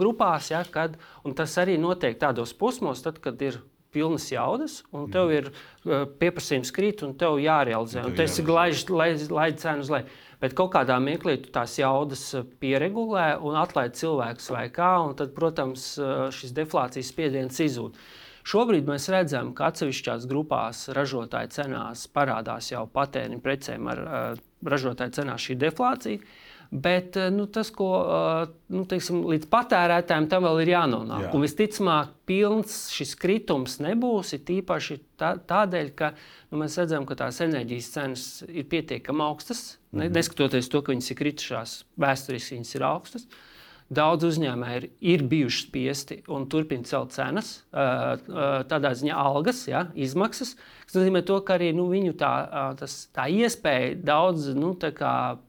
grupās, 0.00 0.48
ja, 0.48 0.62
kad, 0.64 0.96
un 1.28 1.36
tas 1.36 1.52
arī 1.60 1.74
notiek 1.76 2.16
tādos 2.16 2.54
posmos, 2.56 3.02
tad, 3.04 3.20
kad 3.20 3.42
ir 3.44 3.60
pilnas 3.92 4.30
jaudas, 4.32 4.78
un 4.96 5.12
tev 5.12 5.34
ir 5.36 5.50
uh, 5.52 6.06
pieprasījums 6.08 6.72
krīt, 6.72 7.04
un 7.04 7.12
tev 7.20 7.36
jārealizē. 7.42 8.06
Un 8.08 8.16
tas 8.16 8.40
ir 8.40 8.48
laid 8.48 9.60
cenu 9.60 9.84
uz 9.84 9.92
leju. 9.92 10.08
Bet 10.40 10.56
kaut 10.56 10.72
kādā 10.72 10.96
mirklī 11.04 11.36
tu 11.44 11.52
tās 11.52 11.76
jaudas 11.76 12.24
pieregulē 12.64 13.34
un 13.44 13.60
atlaid 13.60 13.92
cilvēkus 14.00 14.50
vai 14.56 14.66
kā, 14.72 14.94
un 15.04 15.12
tad, 15.20 15.36
protams, 15.36 15.94
šis 16.36 16.56
deflācijas 16.56 17.12
spiediens 17.12 17.60
izzūd. 17.60 18.00
Šobrīd 18.44 18.88
mēs 18.88 19.08
redzam, 19.12 19.54
ka 19.56 19.70
atsevišķās 19.70 20.26
grupās 20.28 20.88
ražotāju 20.92 21.52
cenās 21.54 22.04
parādās 22.12 22.68
jau 22.74 22.84
patēriņa 22.92 23.40
precēm 23.44 23.86
ar 23.88 24.02
uh, 24.04 24.42
ražotāju 24.68 25.14
cenās 25.16 25.46
šī 25.46 25.56
deflācija. 25.62 26.34
Bet 26.74 27.16
eh, 27.20 27.28
nu, 27.30 27.46
tas, 27.46 27.68
ko 27.70 27.88
eh, 28.02 28.52
nu, 28.74 28.82
teiksim, 28.90 29.20
līdz 29.30 29.46
patērētājiem 29.52 30.26
tam 30.32 30.46
vēl 30.48 30.64
ir 30.64 30.72
jānonāk. 30.72 31.28
Jā. 31.28 31.30
Un 31.36 31.44
visticamāk, 31.44 32.10
pilns 32.26 32.78
šis 32.90 33.14
kritums 33.20 33.78
nebūs. 33.84 34.34
Tīpaši 34.48 34.98
tā, 35.20 35.34
tādēļ, 35.38 35.92
ka 35.94 36.10
nu, 36.16 36.58
mēs 36.64 36.78
redzam, 36.80 37.06
ka 37.06 37.18
tās 37.20 37.38
enerģijas 37.44 37.90
cenas 37.94 38.26
ir 38.48 38.66
pietiekami 38.72 39.22
augstas. 39.22 39.76
Mm 39.92 40.00
-hmm. 40.00 40.18
Neskatoties 40.18 40.68
to, 40.72 40.82
ka 40.82 40.92
viņas 40.92 41.10
ir 41.12 41.20
kritušās, 41.22 41.76
vēsturiski 42.00 42.58
viņas 42.58 42.74
ir 42.74 42.88
augstas. 42.90 43.28
Uh, 43.28 43.53
Daudz 43.94 44.26
uzņēmēji 44.28 44.78
ir, 44.78 44.86
ir 45.14 45.24
bijuši 45.30 45.60
spiesti 45.66 46.16
un 46.32 46.46
turpina 46.50 46.86
celt 46.88 47.12
cenas, 47.14 47.50
tādā 47.72 48.92
ziņā 48.96 49.18
algas, 49.20 49.64
ja, 49.68 49.86
izmaksas. 49.94 50.54
Tas 50.86 50.98
nozīmē, 50.98 51.24
to, 51.26 51.38
ka 51.46 51.58
arī 51.58 51.70
nu, 51.76 51.86
viņu 51.92 52.16
tā, 52.20 52.32
tas, 52.80 52.96
tā 53.14 53.28
iespēja 53.32 53.94
daudz 54.04 54.50
nu, 54.56 54.72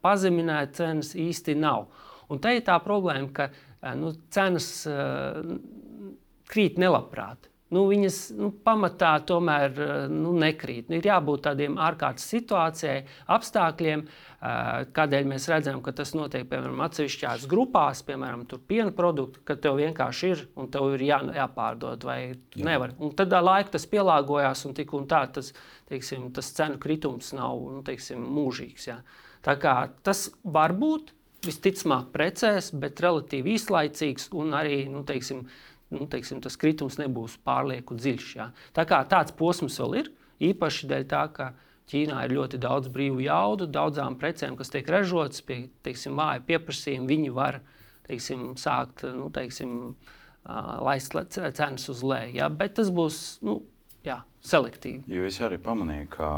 pazeminēt 0.06 0.76
cenas 0.78 1.14
īsti 1.16 1.58
nav. 1.60 1.88
Un 2.30 2.42
te 2.42 2.56
ir 2.58 2.64
tā 2.68 2.78
problēma, 2.84 3.32
ka 3.36 3.96
nu, 3.98 4.14
cenas 4.34 4.70
krīt 6.52 6.82
nelabprāt 6.82 7.50
nu, 7.76 7.84
viņas 7.90 8.20
nu, 8.40 8.50
pamatā 8.66 9.12
tomēr 9.28 9.80
eh, 9.84 9.94
nu, 10.12 10.32
nekrīt. 10.40 10.90
Nu, 10.90 11.00
ir 11.00 11.10
jābūt 11.10 11.44
tādiem 11.50 11.76
ārkārtas 11.82 12.28
situācijai, 12.32 13.02
apstākļiem, 13.36 14.06
eh, 14.06 14.86
kādēļ 14.96 15.28
mēs 15.32 15.50
redzam, 15.52 15.82
ka 15.86 15.94
tas 15.98 16.16
notiek 16.18 16.48
piemēram 16.50 16.84
atsevišķās 16.88 17.48
grupās, 17.52 18.04
piemēram, 18.08 18.46
piena 18.70 18.94
produkti, 18.96 19.44
kad 19.48 19.62
tev 19.66 19.80
vienkārši 19.82 20.32
ir 20.32 20.46
un 20.56 20.72
tev 20.72 20.96
ir 20.96 21.06
jā, 21.10 21.20
jāpārdod 21.36 22.08
vai 22.08 22.20
Jā. 22.32 22.64
nevar. 22.70 22.96
Un 23.00 23.14
tad 23.18 23.36
laika 23.36 23.76
tas 23.76 23.90
pielāgojās 23.92 24.66
un 24.70 24.78
tik 24.78 24.96
un 24.96 25.10
tā 25.12 25.26
tas, 25.36 25.52
teiksim, 25.92 26.32
tas 26.34 26.54
cenu 26.56 26.80
kritums 26.82 27.34
nav 27.36 27.60
nu, 27.76 27.84
teiksim, 27.86 28.24
mūžīgs. 28.38 28.90
Jā. 28.90 29.02
Tā 29.46 29.60
kā 29.62 29.76
tas 30.06 30.30
var 30.42 30.74
būt 30.74 31.12
visticamāk 31.46 32.10
precēs, 32.14 32.72
bet 32.74 33.02
relatīvi 33.04 33.56
īslaicīgs 33.56 34.32
un 34.38 34.56
arī 34.58 34.86
nu, 34.90 35.04
teiksim, 35.08 35.46
nu, 35.94 36.08
teiksim, 36.10 36.42
tas 36.44 36.58
kritums 36.60 36.98
nebūs 37.02 37.38
pārlieku 37.46 37.98
dziļš. 38.00 38.32
Ja. 38.40 38.50
Tā 38.76 38.88
kā 38.90 39.04
tāds 39.10 39.36
posms 39.38 39.78
vēl 39.82 40.00
ir, 40.02 40.12
īpaši 40.52 40.92
dēļ 40.92 41.08
tā, 41.12 41.28
ka 41.36 41.54
Ķīnā 41.86 42.24
ir 42.26 42.34
ļoti 42.34 42.58
daudz 42.58 42.90
brīvu 42.90 43.22
jaudu, 43.28 43.68
daudzām 43.70 44.16
precēm, 44.18 44.56
kas 44.58 44.72
tiek 44.74 44.88
ražotas 44.90 45.44
pie 45.46 45.68
teiksim, 45.86 46.16
vāja 46.18 46.42
pieprasījuma, 46.48 47.06
viņi 47.12 47.34
var 47.36 47.60
teiksim, 48.08 48.56
sākt 48.58 49.04
nu, 49.14 49.28
teiksim, 49.34 49.94
laist 50.86 51.14
cenas 51.38 51.86
uz 51.94 52.02
leju. 52.02 52.40
Ja. 52.40 52.50
Bet 52.50 52.74
tas 52.80 52.90
būs 52.94 53.20
nu, 53.46 53.60
jā, 54.06 54.18
selektīvi. 54.46 55.06
Jo 55.14 55.28
es 55.30 55.38
arī 55.46 55.60
pamanīju, 55.62 56.10
ka 56.18 56.30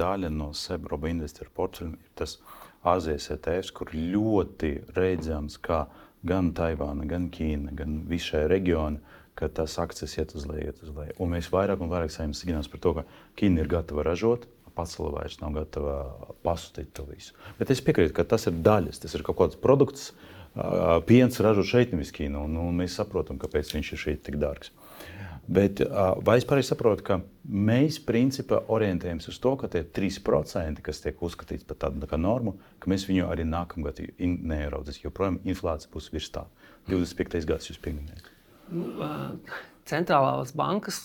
daļa 0.00 0.32
no 0.32 0.52
Sebroba 0.56 1.12
investoru 1.12 1.52
portfeļa 1.56 1.92
ir 1.92 2.16
tas 2.16 2.38
Azijas 2.86 3.28
ETFs, 3.34 3.74
kur 3.76 3.92
ļoti 3.92 4.72
redzams, 4.96 5.58
ka 5.60 5.86
gan 6.24 6.52
Taivāna, 6.56 7.06
gan 7.08 7.28
Ķīna, 7.34 7.74
gan 7.76 8.00
visu 8.08 8.32
šajā 8.32 8.50
reģionā, 8.52 9.14
ka 9.36 9.50
tās 9.52 9.76
akcijas 9.82 10.16
iet 10.16 10.32
uz 10.38 10.46
leju, 10.48 10.70
iet 10.70 10.78
uz 10.84 10.92
leju. 10.96 11.16
Un 11.20 11.34
mēs 11.34 11.50
vairāk 11.52 11.82
un 11.84 11.90
vairāk 11.92 12.12
saņemam 12.14 12.36
signālus 12.38 12.70
par 12.72 12.80
to, 12.80 12.94
ka 12.96 13.04
Ķīna 13.36 13.60
ir 13.60 13.68
gatava 13.72 14.06
ražot, 14.06 14.46
pasaule 14.76 15.12
vairs 15.14 15.38
nav 15.40 15.54
gatava 15.56 15.98
pasūtīt 16.44 16.92
to 16.96 17.04
visu. 17.08 17.36
Bet 17.60 17.72
es 17.72 17.82
piekrītu, 17.84 18.14
ka 18.16 18.24
tas 18.28 18.48
ir 18.48 18.56
daļas, 18.64 19.00
tas 19.02 19.16
ir 19.16 19.24
kaut 19.26 19.38
kāds 19.40 19.60
produkts, 19.60 20.10
piens 21.08 21.40
ražo 21.44 21.64
šeit, 21.68 21.92
nevis 21.92 22.14
Ķīnā, 22.16 22.40
un, 22.48 22.56
un 22.60 22.80
mēs 22.80 22.96
saprotam, 23.00 23.40
kāpēc 23.40 23.74
viņš 23.76 23.92
ir 23.92 24.02
šeit 24.06 24.24
tik 24.24 24.38
dārgs. 24.40 24.72
Bet 25.46 25.80
vai 26.26 26.38
es 26.40 26.46
pareizi 26.48 26.72
saprotu, 26.72 27.04
ka 27.06 27.20
mēs 27.46 28.00
principā 28.02 28.58
orientējamies 28.74 29.30
uz 29.30 29.38
to, 29.42 29.52
ka 29.60 29.70
tie 29.70 29.84
3%, 29.86 30.82
kas 30.82 31.02
tiek 31.04 31.22
uzskatīts 31.22 31.66
par 31.68 31.78
tādu 31.84 32.08
tā 32.10 32.18
normu, 32.18 32.56
ka 32.82 32.90
mēs 32.90 33.06
viņu 33.06 33.28
arī 33.30 33.46
nākamgad 33.46 34.02
neieraudzīs, 34.18 35.04
jo 35.04 35.14
projām 35.14 35.38
inflācija 35.46 35.92
būs 35.92 36.10
virs 36.14 36.32
tā. 36.34 36.46
25. 36.90 37.46
gads 37.46 37.70
jūs 37.70 37.78
pieminējat. 37.82 38.32
Nu, 38.74 38.90
centrālās 39.86 40.50
bankas 40.56 41.00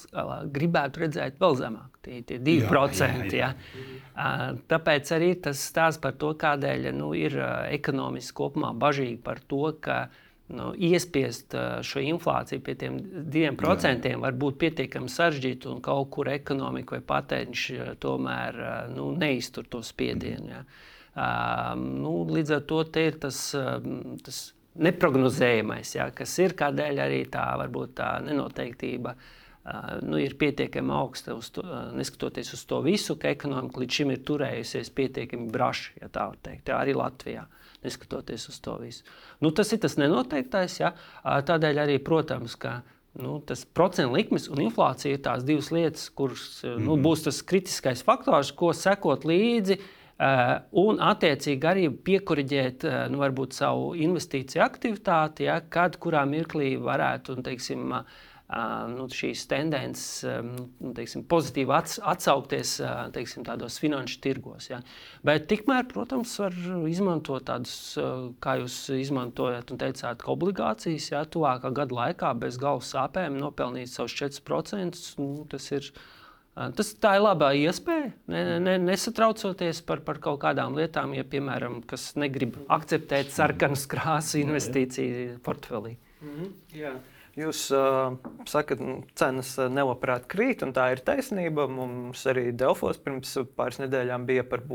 gribētu 0.54 1.04
redzēt 1.04 1.38
vēl 1.42 1.58
zemāk, 1.60 2.00
tie, 2.06 2.22
tie 2.26 2.40
2%. 2.42 3.30
Jā, 3.30 3.52
jā, 3.52 3.52
jā. 3.54 4.34
Tāpēc 4.72 5.14
arī 5.18 5.32
tas 5.46 5.62
stāsta 5.70 6.02
par 6.08 6.18
to, 6.22 6.34
kādēļ 6.42 6.90
nu, 6.98 7.12
ir 7.18 7.38
ekonomiski 7.70 8.38
kopumā 8.42 8.74
bažīgi 8.78 9.20
par 9.26 9.42
to, 9.46 9.68
ka 9.82 10.04
nu, 10.52 10.72
iespiest 10.76 11.56
šo 11.88 12.04
inflāciju 12.04 12.64
pie 12.66 12.76
tiem 12.80 13.00
diviem 13.32 13.58
procentiem 13.60 14.22
var 14.24 14.36
būt 14.38 14.60
pietiekami 14.62 15.12
sarežģīti 15.12 15.70
un 15.72 15.82
kaut 15.84 16.10
kur 16.14 16.32
ekonomika 16.32 16.98
vai 16.98 17.04
patēriņš 17.14 17.66
tomēr 18.04 18.62
nu, 18.96 19.12
neiztur 19.18 19.68
to 19.72 19.84
spiedienu. 19.86 20.52
Ja. 20.52 20.64
Uh, 20.64 21.76
nu, 21.76 22.24
līdz 22.32 22.56
ar 22.56 22.62
to 22.68 22.80
ir 23.02 23.18
tas, 23.20 23.40
tas 24.24 24.40
neparedzējamais, 24.80 25.96
ja, 25.98 26.08
kas 26.16 26.38
ir 26.40 26.56
kādēļ 26.56 27.02
arī 27.04 27.22
tā, 27.32 27.50
varbūt, 27.60 27.96
tā 28.00 28.14
nenoteiktība. 28.24 29.16
Uh, 29.62 30.00
nu, 30.08 30.18
ir 30.18 30.38
pietiekami 30.40 30.94
augsta, 30.96 31.36
to, 31.54 31.62
uh, 31.62 31.92
neskatoties 31.94 32.54
uz 32.56 32.64
to 32.66 32.80
visu, 32.82 33.18
ka 33.20 33.30
ekonomika 33.30 33.84
līdz 33.84 33.98
šim 34.00 34.14
ir 34.16 34.24
turējusies 34.26 34.90
pietiekami 34.98 35.52
braši, 35.54 36.00
ja 36.02 36.10
tā 36.10 36.32
var 36.32 36.40
teikt, 36.42 36.72
arī 36.74 36.96
Latvijā. 36.98 37.44
Uh, 37.44 37.61
neskatoties 37.86 38.48
uz 38.52 38.60
to 38.64 38.76
visu. 38.82 39.06
Nu, 39.42 39.52
tas 39.56 39.72
ir 39.74 39.82
tas 39.84 39.98
nenoteiktais. 40.00 40.80
Ja? 40.82 40.94
Tādēļ 41.24 41.84
arī, 41.86 41.98
protams, 42.04 42.58
ka 42.60 42.82
nu, 43.20 43.40
tas 43.46 43.64
procentu 43.66 44.16
likmes 44.16 44.48
un 44.52 44.62
inflācija 44.64 45.18
ir 45.18 45.24
tās 45.26 45.46
divas 45.48 45.72
lietas, 45.76 46.10
kuras 46.16 46.62
mm 46.64 46.86
nu, 46.86 46.96
mhm. 46.96 47.04
būs 47.08 47.26
tas 47.28 47.42
kritiskais 47.42 48.06
faktors, 48.08 48.54
ko 48.56 48.74
sekot 48.78 49.28
līdzi. 49.28 49.80
Un, 50.78 51.00
attiecīgi, 51.02 51.66
arī 51.66 51.88
piekuriģēt 51.90 52.84
nu, 53.10 53.24
savu 53.50 53.96
investīciju 53.98 54.62
aktivitāti, 54.62 55.48
ja, 55.48 55.56
kad 55.66 55.98
kurā 55.98 56.22
mirklī 56.30 56.76
varētu 56.78 57.34
un, 57.34 57.42
teiksim, 57.48 57.88
uh, 57.90 58.20
nu, 58.92 59.08
šīs 59.12 59.46
tendences 59.48 60.26
nu, 60.44 60.92
teiksim, 60.96 61.24
pozitīvi 61.32 61.72
atsaukties 61.74 62.76
teiksim, 63.16 63.46
tādos 63.48 63.80
finanšu 63.82 64.20
tirgos. 64.24 64.70
Ja. 64.72 64.82
Bet 65.28 65.48
tikmēr, 65.52 65.88
protams, 65.92 66.34
var 66.42 66.56
izmantot 66.90 67.48
tādus, 67.48 67.76
kā 68.44 68.58
jūs 68.60 68.78
izmantojat, 68.98 69.72
un 69.72 69.82
teicāt, 69.82 70.26
obligācijas, 70.36 71.12
ja 71.14 71.24
tuvākā 71.24 71.72
gada 71.82 72.00
laikā 72.02 72.34
bez 72.42 72.60
galvas 72.62 72.92
sāpēm 72.96 73.40
nopelnīt 73.40 73.92
savus 73.92 74.18
4%. 74.20 75.06
Nu, 75.22 75.46
tas 75.52 75.72
ir 75.72 75.94
Tas, 76.52 76.90
tā 77.00 77.14
ir 77.16 77.22
laba 77.24 77.54
iespēja, 77.56 78.10
ne, 78.28 78.42
ne, 78.60 78.74
nesatraucoties 78.84 79.80
par, 79.88 80.02
par 80.04 80.18
kaut 80.20 80.42
kādām 80.42 80.76
lietām, 80.76 81.14
ja, 81.16 81.24
piemēram, 81.24 81.78
kas 81.88 82.10
negrib 82.20 82.58
akceptēt 82.68 83.32
sarkanas 83.32 83.86
krāsas 83.90 84.36
investīciju 84.42 85.38
portfelī. 85.46 85.96
Mm 86.20 86.34
-hmm, 86.36 86.50
jā. 86.76 86.92
Jūs 87.40 87.60
uh, 87.72 88.18
sakat, 88.50 88.82
ka 88.82 88.96
cenas 89.16 89.54
nelabprāt 89.72 90.26
krīt, 90.32 90.66
un 90.66 90.74
tā 90.76 90.90
ir 90.92 91.00
taisnība. 91.08 91.64
Mums 91.72 92.26
arī 92.28 92.50
Delfos 92.52 93.00
pirms 93.00 93.32
pāris 93.56 93.80
nedēļām 93.80 94.26
bija 94.28 94.44
par 94.48 94.66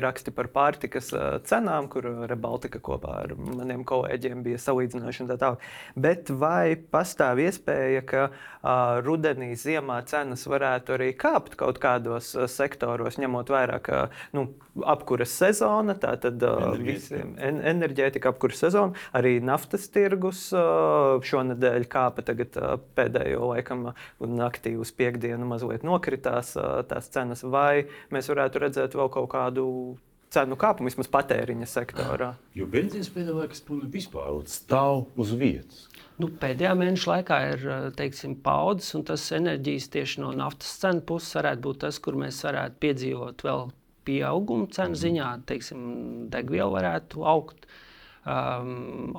raksti 0.00 0.32
par 0.32 0.48
pārtikas 0.54 1.10
cenām, 1.44 1.90
kur 1.92 2.08
Rebaltika 2.30 2.80
kopā 2.80 3.18
ar 3.26 3.34
maniem 3.36 3.84
kolēģiem 3.84 4.40
bija 4.46 4.62
salīdzināšana. 4.64 5.34
Tā 5.34 5.36
tālāk. 5.42 5.66
Bet 5.92 6.32
vai 6.32 6.78
pastāv 6.78 7.42
iespēja, 7.44 8.00
ka 8.08 8.22
uh, 8.30 9.02
rudenī, 9.04 9.52
ziemā 9.60 10.00
cenas 10.08 10.46
varētu 10.48 10.96
arī 10.96 11.10
kāpt 11.20 11.58
kaut 11.60 11.82
kādos 11.82 12.32
sektoros, 12.48 13.20
ņemot 13.20 13.52
vērā, 13.52 13.76
ka 13.84 14.06
nu, 14.36 14.48
apkuras 14.88 15.36
sezona, 15.36 15.98
tātad 16.00 16.40
uh, 16.48 16.72
visiem 16.80 17.36
en 17.36 17.60
enerģētika 17.76 18.32
apkuras 18.32 18.64
sezona, 18.64 18.96
arī 19.16 19.36
naftas 19.44 19.88
tirgus 19.92 20.48
uh, 20.56 21.20
šonadēļ 21.20 21.88
kā 21.92 22.05
kāpa 22.06 22.24
tagad 22.26 22.56
pēdējo 22.96 23.52
laikam 23.52 23.90
naktī 24.22 24.76
uz 24.78 24.94
piekdienu 24.96 25.48
mazliet 25.50 25.84
nokritās 25.86 26.54
tās 26.88 27.12
cenas, 27.12 27.44
vai 27.44 27.86
mēs 28.14 28.30
varētu 28.32 28.66
redzēt 28.66 28.96
vēl 28.96 29.12
kaut 29.12 29.32
kādu 29.34 29.66
cenu 30.36 30.56
kāpumu 30.58 30.90
vismaz 30.90 31.08
patēriņa 31.12 31.68
sektorā. 31.70 32.32
Jo 32.56 32.66
benzīns 32.70 33.10
pēdējā 33.14 33.36
laikā 33.40 33.56
spūna 33.58 33.88
vispār 33.92 34.42
stāv 34.50 35.06
uz 35.20 35.32
vietas. 35.38 35.86
Nu, 36.20 36.30
pēdējā 36.42 36.72
mēneša 36.78 37.10
laikā 37.12 37.38
ir 37.52 37.64
teiksim, 37.96 38.38
paudzes, 38.44 38.94
un 38.96 39.04
tas 39.08 39.24
enerģijas 39.36 39.90
tieši 39.92 40.22
no 40.24 40.32
naftas 40.36 40.78
cenu 40.80 41.04
puses 41.08 41.36
varētu 41.36 41.64
būt 41.66 41.82
tas, 41.84 41.98
kur 42.02 42.16
mēs 42.20 42.40
varētu 42.46 42.80
piedzīvot 42.84 43.44
vēl 43.46 43.66
pieaugumu 44.08 44.70
cenu 44.72 44.96
ziņā. 44.96 45.32
Teiksim, 45.50 45.82
degviela 46.32 46.72
varētu 46.78 47.26
augt. 47.26 47.68
Um, 48.26 49.12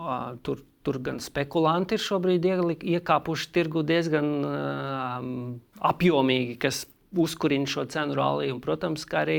tur, 0.43 0.65
tur 0.87 1.01
gan 1.03 1.19
spekulanti 1.23 1.97
ir 1.97 2.03
šobrīd 2.03 2.45
iekāpuši 2.47 3.49
tirgu 3.55 3.83
diezgan 3.87 4.29
um, 4.47 5.33
apjomīgi, 5.83 6.55
kas 6.63 6.85
uzkurina 7.17 7.67
šo 7.67 7.85
cenu 7.91 8.15
ralliju. 8.15 8.55
Un, 8.55 8.61
protams, 8.63 9.03
ka 9.07 9.21
arī 9.23 9.37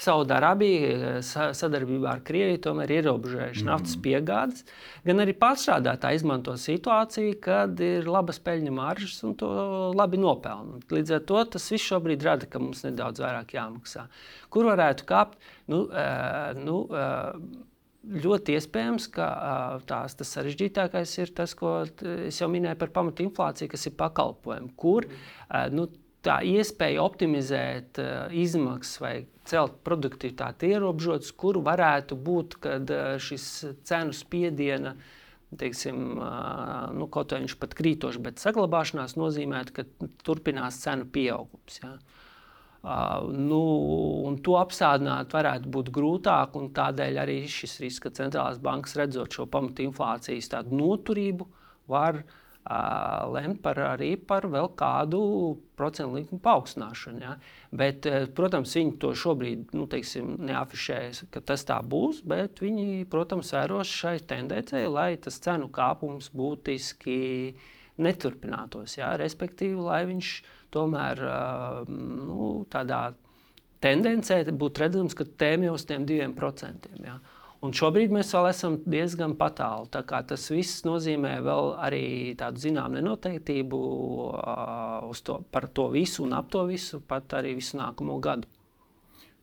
Saudārābija 0.00 1.20
sadarbībā 1.24 2.10
ar 2.16 2.22
Krieviju 2.26 2.60
tomēr 2.66 2.90
ir 2.90 3.04
ierobežojuši 3.04 3.62
mm. 3.62 3.70
naftas 3.70 3.98
piegādes. 4.04 4.64
Gan 5.06 5.22
arī 5.22 5.36
pārstrādātāji 5.38 6.20
izmanto 6.20 6.56
situāciju, 6.60 7.36
kad 7.44 7.80
ir 7.84 8.10
labas 8.10 8.40
peļņu 8.44 8.74
maržas 8.74 9.22
un 9.26 9.36
to 9.40 9.50
labi 9.94 10.20
nopelna. 10.20 10.80
Līdz 10.94 11.18
ar 11.18 11.28
to 11.28 11.44
tas 11.56 11.70
viss 11.74 11.90
šobrīd 11.92 12.26
rada, 12.26 12.50
ka 12.50 12.62
mums 12.62 12.82
nedaudz 12.86 13.22
vairāk 13.24 13.54
jāmaksā. 13.56 14.08
Kur 14.54 14.70
varētu 14.72 15.06
kāpt? 15.08 15.38
Nu, 15.70 15.86
uh, 15.86 16.50
nu, 16.58 16.82
uh, 16.90 17.70
Ļoti 18.04 18.58
iespējams, 18.58 19.06
ka 19.14 19.26
tās, 19.88 20.16
tas 20.18 20.32
sarežģītākais 20.36 21.12
ir 21.22 21.30
tas, 21.36 21.54
ko 21.56 21.78
es 22.26 22.40
jau 22.40 22.48
minēju 22.52 22.76
par 22.80 22.90
pamatu 22.92 23.24
inflāciju, 23.24 23.70
kas 23.72 23.86
ir 23.88 23.94
pakalpojumi, 23.96 24.72
kur 24.76 25.06
nu, 25.72 25.86
tā 26.24 26.38
iespēja 26.44 27.00
optimizēt 27.04 28.00
izmaksas 28.44 29.00
vai 29.00 29.14
celt 29.48 29.78
produktivitāti 29.88 30.72
ierobežotas, 30.74 31.32
kur 31.36 31.60
varētu 31.64 32.18
būt, 32.28 32.58
šis 33.24 33.48
cenu 33.88 34.16
spiediena, 34.16 34.94
teiksim, 35.56 36.04
nu, 36.98 37.08
kaut 37.12 37.32
vai 37.32 37.40
viņš 37.44 37.56
pat 37.62 37.76
krītoši, 37.78 38.20
bet 38.24 38.42
saglabāšanās 38.42 39.16
nozīmē, 39.20 39.64
ka 39.72 39.86
turpinās 40.26 40.82
cenu 40.84 41.08
pieaugums. 41.14 41.80
Ja? 41.80 41.94
Uh, 41.94 42.24
nu, 42.84 43.60
to 44.44 44.56
apstādināt 44.60 45.32
varētu 45.32 45.70
būt 45.72 45.90
grūtāk, 45.94 46.56
un 46.60 46.70
tādēļ 46.76 47.20
arī 47.22 47.36
šis 47.48 47.78
risks, 47.80 48.02
ka 48.04 48.14
centrālās 48.14 48.60
bankas 48.62 48.96
redzot 49.00 49.32
šo 49.32 49.46
pamatu 49.50 49.86
inflācijas 49.86 50.50
noturību, 50.70 51.46
var 51.88 52.20
uh, 52.20 52.34
lemt 52.64 53.60
par, 53.62 53.76
arī 53.76 54.14
par 54.16 54.46
vēl 54.48 54.70
kādu 54.76 55.20
procentu 55.76 56.16
likumu 56.16 56.40
paaugstināšanu. 56.40 57.20
Ja? 57.20 57.36
Bet, 57.72 58.08
protams, 58.34 58.72
viņi 58.76 58.96
to 59.02 59.12
šobrīd 59.12 59.74
nu, 59.76 59.86
teiksim, 59.90 60.36
neafišēs, 60.48 61.26
ka 61.34 61.40
tas 61.44 61.64
tā 61.68 61.80
būs, 61.84 62.22
bet 62.24 62.62
viņi, 62.64 63.04
protams, 63.12 63.52
vēros 63.52 63.92
šai 63.92 64.18
tendencei, 64.24 64.86
lai 64.88 65.14
tas 65.20 65.40
cenu 65.44 65.68
kāpums 65.68 66.30
būtiski 66.32 67.54
neturpinātos. 68.00 68.96
Ja? 68.96 69.12
Respektīvi, 69.20 69.76
lai 69.84 70.04
viņš 70.08 70.34
tomēr 70.74 71.22
nu, 71.88 72.50
tādā 72.72 73.06
tendencē 73.84 74.42
būtu 74.52 74.84
redzams, 74.84 75.16
ka 75.16 75.24
tēmē 75.24 75.72
uz 75.72 75.86
tiem 75.88 76.06
diviem 76.08 76.34
procentiem. 76.36 77.00
Ja? 77.04 77.18
Un 77.64 77.72
šobrīd 77.72 78.12
mēs 78.12 78.32
vēl 78.34 78.50
esam 78.50 78.76
diezgan 78.84 79.36
tālu. 79.40 79.88
Tas 79.88 80.50
viss 80.52 80.84
nozīmē 80.84 81.38
arī 81.80 82.34
tādu 82.36 82.60
zināmu 82.60 82.98
nenoteiktību 82.98 83.80
uh, 84.26 85.22
to, 85.24 85.38
par 85.50 85.70
to 85.72 85.88
visu 85.94 86.26
un 86.26 86.36
ap 86.36 86.50
to 86.52 86.66
visu, 86.68 87.00
pat 87.00 87.38
arī 87.40 87.54
visu 87.56 87.80
nākamo 87.80 88.18
gadu. 88.20 88.50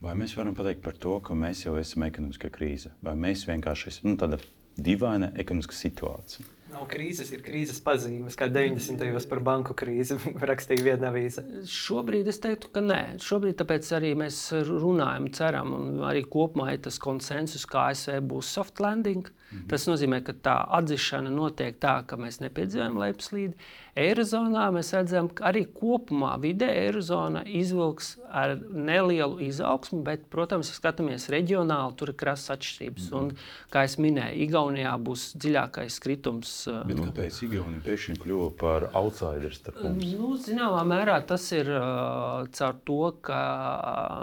Vai 0.02 0.14
mēs 0.18 0.34
varam 0.38 0.54
pateikt 0.58 0.82
par 0.86 0.98
to, 0.98 1.20
ka 1.22 1.34
mēs 1.38 1.66
jau 1.66 1.76
esam 1.78 2.06
ekonomiskā 2.08 2.50
krīze, 2.54 2.90
vai 3.06 3.14
mēs 3.18 3.46
vienkārši 3.50 3.90
esam 3.90 4.12
nu, 4.12 4.18
tāda 4.22 4.40
dīvaina 4.82 5.32
ekonomiska 5.42 5.78
situācija? 5.78 6.46
Nav 6.72 6.86
krīzes, 6.88 7.34
ir 7.36 7.42
krīzes 7.44 7.82
pazīmes, 7.84 8.38
kā 8.40 8.48
90. 8.48 9.01
gados 9.01 9.25
par 9.28 9.42
banku 9.44 9.75
krīzi 9.78 10.16
rakstīja 10.51 10.86
viena 10.86 11.10
avīze. 11.10 11.44
Šobrīd 11.68 12.30
es 12.32 12.40
teiktu, 12.44 12.72
ka 12.72 12.84
nē. 12.86 13.01
Šobrīd 13.24 13.60
tāpēc 13.60 13.90
arī 13.98 14.13
mēs 14.20 14.40
runājam, 14.70 15.28
ceram, 15.36 15.75
un 15.75 16.06
arī 16.08 16.24
kopumā 16.24 16.72
ir 16.75 16.84
tas 16.88 17.00
konsensus, 17.01 17.68
ka 17.68 17.90
ASV 17.90 18.22
būs 18.32 18.54
soft 18.56 18.80
landing. 18.84 19.28
-hmm. 19.51 19.67
Tas 19.70 19.88
nozīmē, 19.88 20.24
ka 20.24 20.34
tā 20.34 20.58
atzīšana 20.79 21.29
notiek 21.29 21.79
tā, 21.79 22.03
ka 22.08 22.17
mēs 22.17 22.39
nepiedzīvojam 22.41 22.98
lejupslīdi. 22.98 23.55
Eirozonā 23.91 24.70
mēs 24.72 24.93
redzam, 24.96 25.27
ka 25.27 25.50
arī 25.50 25.65
kopumā 25.67 26.38
vidē 26.39 26.70
Eirozona 26.86 27.41
izvilks 27.43 28.13
ar 28.31 28.53
nelielu 28.72 29.41
izaugsmu, 29.43 30.00
bet, 30.05 30.24
protams, 30.31 30.70
ja 30.72 30.77
skatāmies 30.77 31.27
reģionāli, 31.34 31.98
tur 32.00 32.13
ir 32.13 32.15
krasas 32.15 32.53
atšķirības. 32.55 33.10
-hmm. 33.10 33.17
Un, 33.20 33.34
kā 33.74 33.84
jau 33.84 34.05
minēju, 34.05 34.38
Igaunijā 34.46 34.93
būs 34.96 35.25
dziļākais 35.36 36.00
kritums. 36.00 36.67
Bet 36.88 36.98
nu, 36.98 37.10
kāpēc 37.10 37.41
Igaunija 37.43 37.84
pēkšņi 37.84 38.15
kļuva 38.24 38.50
par 38.60 38.88
outsideru 38.93 39.51
starp 39.51 39.84
mums? 39.84 40.05
Nu, 40.13 40.38
zināmā 40.38 40.86
mērā 40.88 41.19
tas 41.28 41.52
ir 41.52 41.67
uh, 41.67 42.47
caur 42.47 42.76
to, 42.86 43.02
ka 43.21 43.41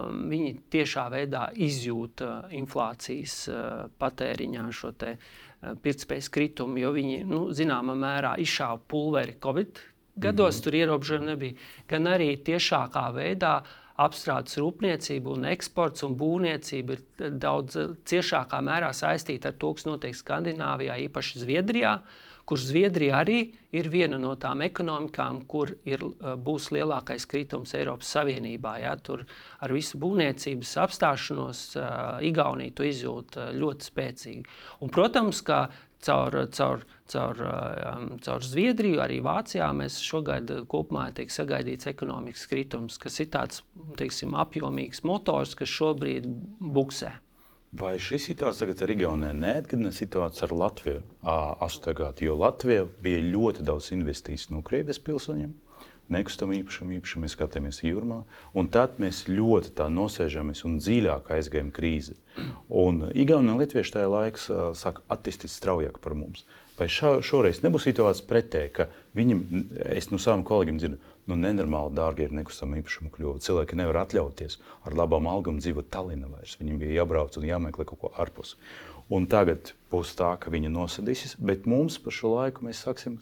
viņi 0.09 0.57
tiešā 0.70 1.11
veidā 1.12 1.50
izjūta 1.53 2.48
inflācijas 2.50 3.48
uh, 3.53 3.90
patēriņā 4.00 4.72
šo 4.72 4.92
te 4.92 5.17
pirktspējas 5.83 6.31
kritumu, 6.31 6.78
jo 6.78 6.92
viņi 6.94 7.24
nu, 7.26 7.40
zināmā 7.54 7.96
mērā 7.98 8.37
izšāva 8.38 8.78
pulveri 8.88 9.35
Covid 9.42 9.81
gados, 10.18 10.54
mm 10.54 10.59
-hmm. 10.59 10.64
tur 10.64 10.74
ierobežojumi 10.74 11.26
nebija, 11.26 11.54
gan 11.88 12.07
arī 12.07 12.31
tiešākā 12.42 13.04
veidā 13.14 13.62
apstrādes 13.98 14.59
rūpniecība 14.59 15.35
un 15.35 15.44
eksports 15.44 16.02
un 16.07 16.14
būvniecība 16.16 16.96
ir 16.96 17.31
daudz 17.38 17.76
ciešākā 18.04 18.61
mērā 18.62 18.92
saistīta 18.94 19.48
ar 19.48 19.54
to, 19.59 19.74
kas 19.74 19.87
notiek 19.87 20.14
Skandināvijā, 20.14 20.98
īpaši 21.09 21.38
Zviedrijā. 21.38 21.94
Uh, 21.94 22.28
kur 22.48 22.61
Zviedrija 22.61 23.18
arī 23.20 23.40
ir 23.76 23.90
viena 23.92 24.16
no 24.20 24.32
tām 24.40 24.62
ekonomikām, 24.64 25.42
kur 25.50 25.74
ir, 25.84 26.00
eh, 26.00 26.37
būs 26.37 26.70
lielākais 26.72 27.26
kritums 27.28 27.74
Eiropas 27.76 28.08
Savienībā. 28.16 28.78
Ja? 28.80 28.94
Tur 28.96 29.26
ar 29.61 29.74
visu 29.74 29.98
būvniecības 30.00 30.72
apstāšanos 30.84 31.61
uh, 31.76 32.22
Igaunija 32.24 32.74
to 32.74 32.87
izjūt 32.87 33.37
uh, 33.37 33.50
ļoti 33.52 33.90
spēcīgi. 33.90 34.46
Un, 34.80 34.88
protams, 34.94 35.42
ka 35.42 35.68
caur, 36.00 36.38
caur, 36.54 36.84
caur, 37.12 37.44
um, 37.92 38.08
caur 38.24 38.44
Zviedriju, 38.46 39.02
arī 39.04 39.20
Vācijā 39.24 39.68
mēs 39.76 40.00
šogad 40.04 40.50
kopumā 40.70 41.08
tiek 41.12 41.32
sagaidīts 41.34 41.90
ekonomikas 41.90 42.46
kritums, 42.48 42.98
kas 43.02 43.20
ir 43.20 43.32
tāds 43.34 43.64
teiksim, 43.98 44.38
apjomīgs 44.38 45.04
motors, 45.04 45.56
kas 45.58 45.68
šobrīd 45.68 46.28
buksē. 46.61 47.12
Vai 47.76 47.98
šī 48.00 48.16
situācija 48.16 48.64
tagad 48.64 48.81
ar 48.87 48.90
Igauniju 48.94 49.37
neatgādina 49.37 49.90
situāciju 49.92 50.46
ar 50.46 50.52
Latviju? 50.57 51.00
Astagāt, 51.66 52.22
jo 52.24 52.37
Latvija 52.40 52.87
bija 53.04 53.20
ļoti 53.26 53.64
daudz 53.66 53.90
investīciju 53.92 54.54
no 54.57 54.62
Krievijas 54.64 55.00
pilsoņiem, 55.04 55.50
nekustamā 56.09 56.57
īpašuma 56.62 56.96
īpašumu, 56.96 57.26
mēs 57.26 57.35
skatāmies 57.37 57.83
jūrmā, 57.85 58.22
un 58.57 58.70
tad 58.72 58.96
mēs 59.02 59.26
ļoti 59.28 59.74
tā 59.76 59.90
nosēžamies 59.92 60.64
un 60.64 60.78
dziļāk 60.81 61.28
aizgājam 61.37 61.68
krīzi. 61.76 62.16
Un 62.72 63.11
Igaunija 63.12 63.52
un 63.52 63.61
Lietuvieši 63.61 63.98
tajā 63.98 64.09
laikā 64.14 64.64
sāk 64.78 65.02
attīstīt 65.12 65.52
straujāk 65.52 66.00
par 66.00 66.16
mums. 66.16 66.46
Vai 66.78 66.88
šā, 66.88 67.18
šoreiz 67.26 67.61
nebūs 67.61 67.85
situācija 67.85 68.28
pretēji, 68.31 68.74
ka 68.81 68.88
viņam, 69.18 69.44
es 69.92 70.09
no 70.09 70.20
saviem 70.22 70.46
kolēģiem 70.46 70.81
dzirdu, 70.81 71.00
nu, 71.29 71.37
nenormāli 71.38 71.95
dārgi 71.97 72.27
ir 72.27 72.37
nekustamā 72.37 72.81
īpašuma 72.81 73.12
kļuva. 73.14 73.43
Cilvēki 73.45 73.79
nevar 73.79 74.03
atļauties 74.03 74.59
ar 74.88 74.97
labām 74.97 75.29
algām 75.31 75.61
dzīvot 75.62 75.91
Tallinā 75.93 76.31
vairs. 76.33 76.57
Viņiem 76.61 76.81
bija 76.83 77.03
jābrauc 77.03 77.37
un 77.38 77.49
jāmeklē 77.49 77.87
kaut 77.88 78.01
ko 78.03 78.12
ārpus. 78.17 78.57
Un 79.12 79.29
tagad 79.31 79.73
būs 79.93 80.14
tā, 80.19 80.35
ka 80.41 80.53
viņi 80.53 80.73
nosadīsies, 80.73 81.38
bet 81.41 81.69
mums 81.69 81.97
par 82.03 82.17
šo 82.17 82.35
laiku 82.35 82.67
mēs 82.67 82.83
sāksim 82.85 83.17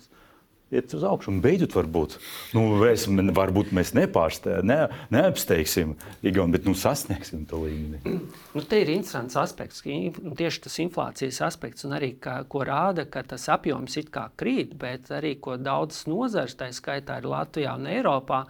iet 0.70 0.94
uz 0.94 1.05
augšu. 1.07 1.31
Un 1.31 1.40
beidzot, 1.44 1.76
varbūt, 1.76 2.16
nu, 2.57 2.64
mēs, 2.81 3.07
varbūt 3.37 3.70
mēs 3.76 3.92
nepārstē, 3.96 4.59
ne, 4.66 4.79
neapsteigsim 5.14 5.94
Igaunu, 6.26 6.57
bet 6.57 6.66
nu, 6.66 6.74
sasniegsim 6.74 7.44
to 7.46 7.61
līmeni. 7.62 8.16
Nu, 8.57 8.64
te 8.66 8.81
ir 8.83 8.90
interesants 8.90 9.38
aspekts, 9.38 9.85
tieši 9.85 10.62
tas 10.64 10.79
inflācijas 10.83 11.38
aspekts, 11.46 11.87
un 11.87 11.94
arī 11.98 12.12
ka, 12.22 12.40
ko 12.50 12.64
rāda, 12.66 13.07
ka 13.11 13.22
tas 13.31 13.46
apjoms 13.52 13.94
it 14.00 14.11
kā 14.14 14.26
krīt, 14.38 14.74
bet 14.81 15.12
arī 15.14 15.37
ko 15.42 15.55
daudzas 15.61 16.09
nozares, 16.11 16.57
tā 16.59 16.72
skaitā 16.74 17.20
ir 17.20 17.31
Latvijā 17.31 17.76
un 17.79 17.87
Eiropā, 17.90 18.42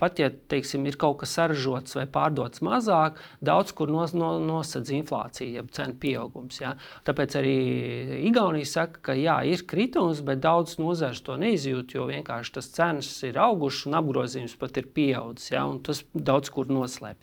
pat 0.00 0.22
ja 0.22 0.30
teiksim, 0.32 0.86
ir 0.88 0.96
kaut 1.00 1.20
kas 1.20 1.36
saražots 1.36 1.98
vai 1.98 2.06
pārdots 2.08 2.64
mazāk, 2.64 3.20
daudz 3.44 3.74
kur 3.76 3.92
nos, 3.92 4.16
no, 4.16 4.38
nosedz 4.40 4.94
inflācija, 4.96 5.60
jeb 5.60 5.70
cenu 5.76 5.98
pieaugums. 6.00 6.62
Ja? 6.62 6.74
Tāpēc 7.04 7.36
arī 7.40 7.56
Igaunija 8.30 8.70
saka, 8.70 9.02
ka 9.10 9.18
jā, 9.18 9.38
ir 9.50 9.66
kritums, 9.68 10.24
bet 10.24 10.40
daudz 10.44 10.78
nozares 10.80 11.20
to 11.24 11.33
to 11.34 11.40
neizjūt, 11.42 11.96
jo 11.96 12.06
vienkārši 12.10 12.54
tas 12.54 12.70
cenas 12.74 13.10
ir 13.26 13.38
augušas 13.42 13.88
un 13.90 13.98
apgrozījums 13.98 14.56
pat 14.60 14.78
ir 14.78 14.88
pieaudzis. 14.94 15.50
Ja, 15.54 15.66
tas 15.82 16.04
daudz 16.14 16.52
kur 16.54 16.70
noslēp. 16.70 17.18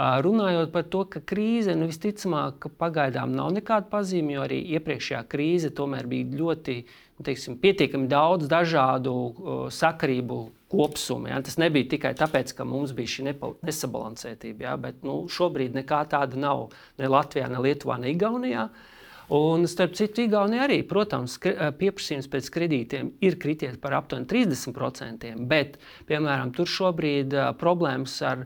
Runājot 0.00 0.70
par 0.72 0.86
to, 0.88 1.02
ka 1.10 1.20
krīze 1.20 1.74
nu, 1.76 1.88
visticamāk 1.90 2.70
pagaidām 2.80 3.34
nav 3.36 3.50
nekāda 3.52 3.90
pazīme, 3.90 4.36
jo 4.36 4.44
arī 4.46 4.62
iepriekšējā 4.78 5.20
krīze 5.28 5.72
tomēr 5.76 6.06
bija 6.08 6.38
ļoti 6.38 6.76
nu, 6.86 7.24
teiksim, 7.26 7.58
pietiekami 7.60 8.08
daudz 8.08 8.48
dažādu 8.48 9.12
uh, 9.12 9.58
sakarību 9.74 10.38
kopsumu. 10.72 11.28
Ja? 11.28 11.42
Tas 11.44 11.58
nebija 11.60 11.90
tikai 11.96 12.14
tāpēc, 12.16 12.54
ka 12.56 12.64
mums 12.64 12.94
bija 12.96 13.12
šī 13.16 13.26
nesabalansētība, 13.66 14.70
ja? 14.70 14.78
bet 14.80 15.02
nu, 15.04 15.24
šobrīd 15.28 15.76
nekā 15.82 16.00
tāda 16.14 16.38
nav 16.38 16.70
ne 17.02 17.10
Latvijā, 17.10 17.50
ne 17.52 17.60
Lietuvā, 17.66 17.98
ne 18.00 18.14
Igaunijā. 18.14 18.70
Uh, 18.70 18.96
Un, 19.30 19.66
starp 19.70 19.94
citu, 19.94 20.24
Igaunija 20.26 20.64
arī, 20.66 20.80
protams, 20.86 21.36
pieprasījums 21.78 22.26
pēc 22.32 22.48
kredītiem 22.50 23.12
ir 23.22 23.36
krities 23.38 23.76
par 23.78 23.94
aptuveni 24.00 24.26
30%, 24.30 25.36
bet, 25.50 25.78
piemēram, 26.08 26.50
tur 26.56 26.66
šobrīd 26.70 27.36
uh, 27.36 27.52
problēmas 27.60 28.16
ar 28.26 28.44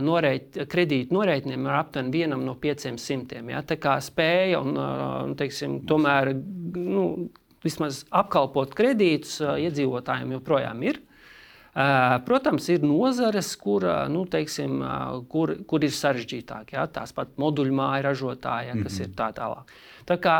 noreit, 0.00 0.54
kredītu 0.70 1.14
norēķiniem 1.16 1.64
ir 1.66 1.76
aptuveni 1.76 2.14
vienam 2.14 2.44
no 2.46 2.54
500. 2.60 3.40
Ja? 3.50 3.62
Tā 3.66 3.78
kā 3.82 3.96
spēja 4.02 4.60
un 4.62 4.76
nu, 4.76 5.34
teiksim, 5.38 5.80
tomēr 5.88 6.30
nu, 6.34 7.06
vismaz 7.64 8.04
apkalpot 8.14 8.74
kredītus 8.76 9.40
iedzīvotājiem 9.42 10.36
joprojām 10.36 10.84
ir. 10.86 11.00
Protams, 11.74 12.68
ir 12.70 12.84
nozares, 12.86 13.48
kur, 13.58 13.82
nu, 14.12 14.22
teiksim, 14.30 14.76
kur, 15.30 15.56
kur 15.66 15.82
ir 15.82 15.90
sarežģītāk. 15.90 16.76
Ja? 16.76 16.86
Tās 16.86 17.10
pat 17.16 17.32
moduļu 17.40 17.74
māju 17.74 18.04
ražotāji, 18.06 18.70
ja, 18.70 18.76
kas 18.78 19.00
mm 19.00 19.02
-hmm. 19.02 19.08
ir 19.08 19.16
tā 19.18 19.32
tālāk. 19.34 19.74
Tā 20.06 20.16
kā, 20.22 20.36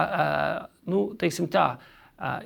nu, 0.86 1.00
teiksim, 1.18 1.48
tā, 1.50 1.76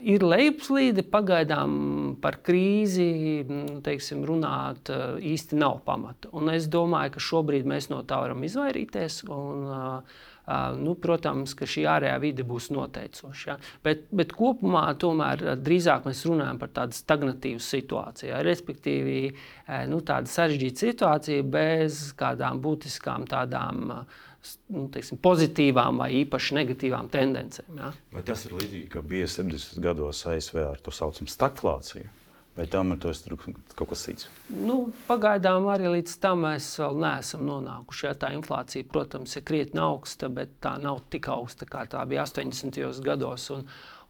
ir 0.01 0.25
lejupslīde, 0.25 1.03
pagaidām 1.03 2.17
par 2.23 2.39
krīzi 2.41 3.45
nu, 3.49 3.81
teiksim, 3.85 4.25
runāt 4.25 4.89
īsti 5.21 5.57
nav 5.57 5.83
pamata. 5.85 6.29
Un 6.33 6.49
es 6.49 6.67
domāju, 6.67 7.11
ka 7.11 7.21
šobrīd 7.21 7.69
mēs 7.69 7.91
no 7.91 8.03
tā 8.03 8.23
varam 8.23 8.43
izvairīties. 8.43 9.25
Un, 9.29 9.69
nu, 10.79 10.95
protams, 11.01 11.55
ka 11.59 11.69
šī 11.69 11.85
ārējā 11.91 12.19
vide 12.23 12.47
būs 12.49 12.71
noteicoša. 12.75 13.49
Ja? 13.51 13.57
Bet, 13.85 14.07
bet 14.15 14.33
kopumā 14.37 14.87
tomēr 15.01 15.45
drīzāk 15.61 16.09
mēs 16.09 16.25
runājam 16.29 16.61
par 16.61 16.73
tādu 16.81 16.97
stagnatīvu 16.97 17.61
situāciju. 17.65 18.33
Ja? 18.33 18.41
Respektīvi, 18.47 19.19
nu, 19.93 20.01
tāda 20.07 20.31
sarežģīta 20.33 20.87
situācija 20.87 21.45
bez 21.45 22.09
kādām 22.19 22.63
būtiskām 22.65 23.29
tādām. 23.29 23.93
Nu, 24.73 24.85
teiksim, 24.95 25.19
pozitīvām 25.21 25.99
vai 26.01 26.13
īpaši 26.21 26.55
negatīvām 26.61 27.09
tendencēm. 27.13 27.81
Ja? 27.83 27.91
Vai 28.15 28.23
tas 28.25 28.47
ir 28.47 28.55
līdzīgi, 28.57 28.87
kā 28.93 29.03
bija 29.05 29.27
70. 29.29 29.83
gados 29.85 30.23
ASV 30.31 30.63
ar 30.63 30.79
to 30.81 30.95
saucamu 30.95 31.29
stagflāciju? 31.29 32.07
Vai 32.59 32.67
tam 32.67 32.91
ir 32.91 33.37
kaut 33.79 33.93
kas 33.93 34.01
cits? 34.03 34.27
Nu, 34.51 34.89
pagaidām 35.07 35.69
arī 35.71 35.93
līdz 35.93 36.17
tam 36.19 36.41
mēs 36.43 36.73
vēl 36.81 36.97
neesam 37.05 37.45
nonākuši. 37.47 38.07
Ja, 38.09 38.15
tā 38.19 38.33
inflācija, 38.35 38.87
protams, 38.91 39.37
ir 39.39 39.45
krietni 39.47 39.79
augsta, 39.85 40.27
bet 40.27 40.57
tā 40.65 40.73
nav 40.83 41.05
tik 41.13 41.29
augsta, 41.31 41.69
kā 41.71 41.85
tā 41.87 42.03
bija 42.11 42.25
80. 42.27 42.81
gados. 43.07 43.47
Un, 43.55 43.63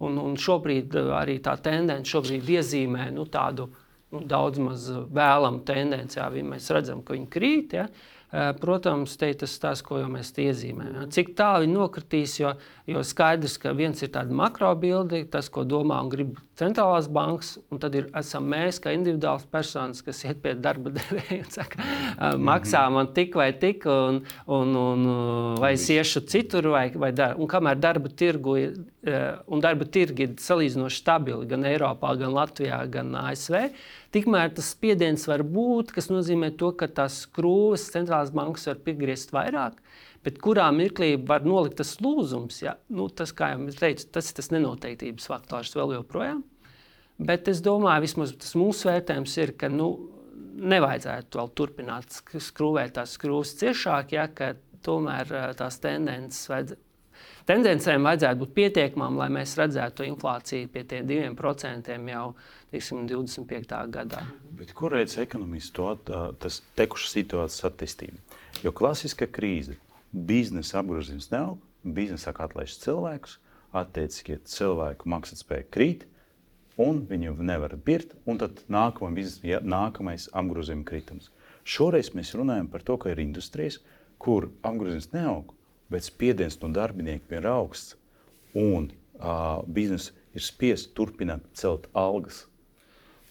un, 0.08 0.16
un 0.22 0.40
šobrīd 0.40 0.96
arī 1.18 1.36
tā 1.44 1.58
tendence 1.60 2.16
iezīmē 2.38 3.10
nu, 3.12 3.28
tādu 3.28 3.68
nu, 4.14 4.24
daudz 4.24 4.64
maz 4.64 4.88
vēlamu 4.96 5.60
tendenci. 5.68 6.16
Jā, 6.16 6.30
mēs 6.32 6.72
redzam, 6.72 7.04
ka 7.04 7.18
viņi 7.18 7.28
krīt. 7.36 7.76
Ja, 7.76 7.84
Protams, 8.28 9.14
te 9.16 9.30
tas 9.40 9.54
stāsts, 9.56 9.80
ko 9.86 10.02
jau 10.02 10.08
mēs 10.12 10.34
iezīmējam. 10.36 11.06
Cik 11.14 11.30
tālu 11.38 11.64
viņi 11.64 11.72
nokritīs, 11.72 12.34
jo, 12.42 12.50
jo 12.84 13.00
skaidrs, 13.00 13.54
ka 13.62 13.72
viens 13.72 14.02
ir 14.04 14.10
tāds 14.12 14.34
makro 14.36 14.74
bilde, 14.76 15.22
tas, 15.32 15.48
ko 15.48 15.64
domā 15.64 16.02
un 16.04 16.10
grib 16.12 16.34
centrālās 16.60 17.08
bankas, 17.08 17.54
un 17.72 17.80
tad 17.80 17.96
ir, 17.96 18.10
esam 18.18 18.44
mēs, 18.52 18.82
kā 18.84 18.92
individuāls 18.92 19.46
personas, 19.48 20.02
kas 20.04 20.20
iet 20.26 20.42
pie 20.44 20.52
darba 20.60 20.92
devēja 20.98 21.38
un 21.40 21.48
saka, 21.54 21.88
maksā 22.50 22.84
man 22.92 23.08
tik 23.16 23.38
vai 23.40 23.48
tik, 23.56 23.88
un, 23.88 24.20
un, 24.44 24.76
un 24.82 25.08
vai 25.62 25.72
es 25.78 25.88
iešu 25.94 26.26
citur, 26.28 26.68
vai, 26.74 26.90
vai 26.92 27.14
dar, 27.16 27.38
un 27.40 27.48
kamēr 27.48 27.80
darba 27.80 28.12
tirgu 28.12 28.58
ir, 28.60 28.76
un 29.48 29.64
darba 29.64 29.88
tirgi 29.88 30.26
ir 30.26 30.36
salīdzinoši 30.42 31.00
stabili 31.00 31.48
gan 31.48 31.64
Eiropā, 31.64 32.12
gan 32.20 32.36
Latvijā, 32.36 32.82
gan 32.92 33.16
ASV, 33.24 33.70
Tikmēr 34.14 34.54
tas 34.56 34.70
spiediens 34.72 35.26
var 35.28 35.42
būt, 35.44 35.90
kas 35.92 36.08
nozīmē 36.08 36.54
to, 36.60 36.70
ka 36.80 36.88
tās 36.88 37.22
skrūves 37.26 37.90
centrālās 37.92 38.32
bankas 38.32 38.64
var 38.70 38.78
piegriezt 38.86 39.34
vairāk, 39.36 39.76
bet 40.24 40.38
kurā 40.44 40.70
mirklī 40.72 41.10
var 41.28 41.44
nolikt 41.44 41.76
tas 41.82 41.98
lūzums. 42.00 42.62
Ja? 42.64 42.78
Nu, 42.88 43.10
tas, 43.12 43.34
kā 43.36 43.52
jau 43.52 43.68
teicu, 43.68 44.08
tas 44.16 44.30
ir 44.30 44.38
tas 44.40 44.48
nenoteiktības 44.54 45.28
faktors 45.28 45.76
vēl 45.76 45.98
joprojām. 45.98 46.40
Bet 47.18 47.50
es 47.52 47.60
domāju, 47.64 48.06
vismaz 48.06 48.32
tas 48.38 48.54
mūsu 48.56 48.88
vērtējums 48.88 49.36
ir, 49.42 49.52
ka 49.60 49.68
nu, 49.72 49.90
nevajadzētu 50.58 51.38
vēl 51.38 51.54
turpināt 51.60 52.20
skrūvēt 52.48 52.96
tās 52.96 53.14
skrūves 53.18 53.56
ciešāk, 53.60 54.16
ja, 54.16 54.28
tomēr 54.86 55.54
tās 55.58 55.80
tendences 55.82 56.48
vajadzētu 56.48 56.87
tendencēm 57.48 58.04
vajadzētu 58.06 58.42
būt 58.42 58.54
pietiekamām, 58.56 59.16
lai 59.18 59.28
mēs 59.32 59.56
redzētu 59.58 60.06
inflāciju 60.06 60.68
pie 60.72 60.84
tiem 60.88 61.08
2% 61.08 61.96
jau 62.12 62.26
teiksim, 62.72 63.06
25. 63.08 63.78
gadā. 63.94 64.22
Bet 64.58 64.74
kur 64.76 64.94
redz 64.96 65.16
ekonomists 65.22 65.74
to 65.76 65.88
tas 66.42 66.60
tekušas 66.78 67.16
situācijas 67.16 67.66
attīstību? 67.70 68.20
Jo 68.64 68.74
klasiska 68.76 69.28
krīze, 69.30 69.78
biznesa 70.12 70.82
apgrozījums 70.82 71.30
nav, 71.32 71.56
biznesa 71.84 72.30
sāk 72.30 72.42
atlaist 72.44 72.84
cilvēkus, 72.84 73.38
attiecīgi 73.76 74.40
cilvēku 74.48 75.10
maksātspēja 75.12 75.68
krīt. 75.72 76.06
Un 76.78 77.00
viņu 77.10 77.32
nevar 77.42 77.72
birkt, 77.82 78.12
un 78.28 78.38
tad 78.38 78.60
nākamā 78.70 79.10
biznesa, 79.16 79.58
nākamais 79.66 80.28
apgrozījuma 80.30 80.86
kritums. 80.86 81.32
Šoreiz 81.66 82.12
mēs 82.14 82.30
runājam 82.38 82.68
par 82.70 82.84
to, 82.86 82.94
ka 83.02 83.10
ir 83.10 83.18
industrijas, 83.18 83.80
kur 84.22 84.46
apgrozījums 84.62 85.10
neaug, 85.12 85.50
bet 85.92 86.06
spiediens 86.06 86.58
no 86.62 86.70
darbiniekiem 86.74 87.38
ir 87.40 87.48
augsts, 87.50 87.96
un 88.54 88.90
uh, 89.20 89.64
biznesa 89.66 90.12
ir 90.36 90.44
spiests 90.44 90.92
turpināt 90.96 91.44
celt 91.56 91.88
algas. 91.96 92.44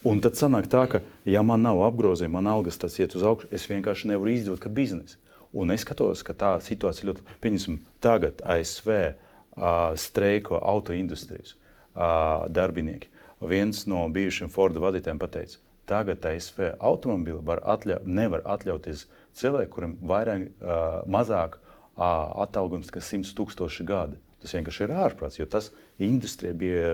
Un 0.07 0.21
tad 0.23 0.37
sanāk 0.39 0.69
tā, 0.71 0.83
ka, 0.91 1.01
ja 1.25 1.41
man 1.43 1.63
nav 1.65 1.81
apgrozījuma, 1.87 2.37
man 2.39 2.51
algas 2.51 2.77
tas 2.79 2.97
iet 2.99 3.15
uz 3.17 3.25
augšu, 3.25 3.49
es 3.51 3.65
vienkārši 3.69 4.11
nevaru 4.11 4.33
izdot 4.33 4.61
kā 4.63 4.71
biznesa. 4.71 5.17
Un 5.57 5.71
es 5.73 5.81
skatos, 5.85 6.21
ka 6.27 6.35
tā 6.37 6.51
situācija 6.61 7.07
ļoti, 7.09 7.23
pieņemsim, 7.41 7.79
tagad 8.03 8.43
ASV 8.45 8.89
uh, 8.93 9.95
streiko 9.97 10.59
autoindustrijas 10.59 11.55
uh, 11.55 12.45
darbinieki. 12.51 13.09
Viens 13.47 13.85
no 13.89 14.03
bijušiem 14.13 14.51
Forda 14.53 14.81
vadītājiem 14.83 15.21
pateica, 15.21 15.59
tagad 15.89 16.25
ASV 16.29 16.73
automobili 16.77 17.57
atļau, 17.57 18.01
nevar 18.05 18.43
atļauties 18.45 19.05
cilvēku, 19.37 19.73
kuriem 19.75 19.95
vairāk, 20.09 20.49
uh, 20.61 21.01
mazāk 21.09 21.59
atalgojums, 21.97 22.91
kas 22.93 23.11
100 23.13 23.35
tūkstoši 23.37 23.85
gadi. 23.87 24.19
Tas 24.41 24.53
vienkārši 24.53 24.85
ir 24.85 24.93
ārprāts, 24.93 25.39
jo 25.39 25.47
tas 25.49 25.71
industrijā 26.03 26.53
bija 26.57 26.91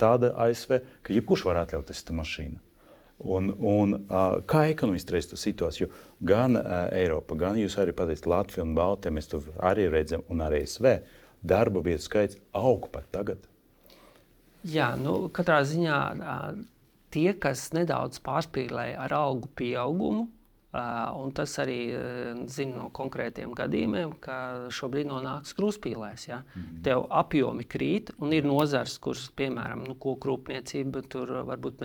tāda 0.00 0.32
ASV, 0.42 0.80
ka 1.06 1.14
jebkurš 1.14 1.46
var 1.46 1.62
atļauties 1.62 2.02
tā 2.08 2.16
mašīna. 2.18 2.58
Un, 3.20 3.50
un, 3.52 3.94
kā 4.48 4.64
ekonomisti 4.72 5.12
redz 5.12 5.28
to 5.30 5.36
situāciju? 5.38 5.90
Gan 6.24 6.56
Eiropa, 6.96 7.36
gan 7.38 7.58
jūs 7.60 7.76
arī 7.78 7.92
pateicat, 7.96 8.28
Latvija 8.32 8.64
un 8.64 8.74
Baltija, 8.78 9.12
mēs 9.12 9.28
to 9.28 9.42
arī 9.60 9.90
redzam, 9.92 10.24
un 10.32 10.40
arī 10.46 10.62
SV 10.64 10.96
darba 11.44 11.82
vietu 11.84 12.06
skaits 12.08 12.40
aug 12.56 12.88
pat 12.92 13.06
tagad. 13.12 13.44
Jā, 14.66 14.92
nu, 15.00 15.28
katrā 15.32 15.60
ziņā 15.68 16.00
tie, 17.12 17.30
kas 17.40 17.70
nedaudz 17.76 18.20
pārspīlēja 18.24 18.98
ar 19.06 19.14
algu 19.16 19.48
pieaugumu, 19.56 20.26
Un 20.70 21.32
tas 21.34 21.50
arī 21.58 21.78
zina 22.46 22.76
no 22.76 22.90
konkrētiem 22.94 23.50
gadījumiem, 23.58 24.12
ka 24.22 24.36
šobrīd 24.70 25.08
nonāks 25.10 25.56
krustpīlēs. 25.58 26.28
Ja? 26.28 26.36
Mm 26.42 26.62
-hmm. 26.62 26.82
Tev 26.86 27.06
apjomi 27.10 27.64
krīt, 27.64 28.12
un 28.18 28.32
ir 28.32 28.46
nozars, 28.46 28.98
kuras, 28.98 29.24
piemēram, 29.36 29.82
nu, 29.88 29.96
kokrūpniecība, 29.98 31.02
tur 31.08 31.32
varbūt 31.48 31.82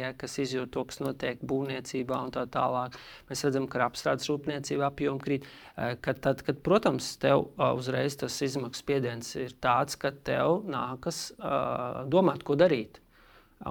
ja, 0.00 0.12
kas 0.12 0.38
izjūt 0.38 0.70
to, 0.70 0.84
kas 0.84 1.00
notiek 1.00 1.38
būvniecībā 1.40 2.24
un 2.24 2.30
tā 2.30 2.46
tālāk. 2.46 2.98
Mēs 3.30 3.44
redzam, 3.44 3.68
ka 3.68 3.86
apstrādes 3.86 4.28
rūpniecība 4.28 4.86
apjomi 4.86 5.20
krīt. 5.20 5.46
Kad, 6.00 6.20
tad, 6.20 6.42
kad, 6.42 6.58
protams, 6.58 7.16
tev 7.16 7.46
uzreiz 7.76 8.16
tas 8.16 8.42
izmaksu 8.42 8.78
spiediens 8.78 9.36
ir 9.36 9.54
tāds, 9.60 9.96
ka 9.96 10.10
tev 10.10 10.64
nākas 10.66 11.32
uh, 11.38 12.04
domāt, 12.10 12.42
ko 12.42 12.54
darīt. 12.54 13.03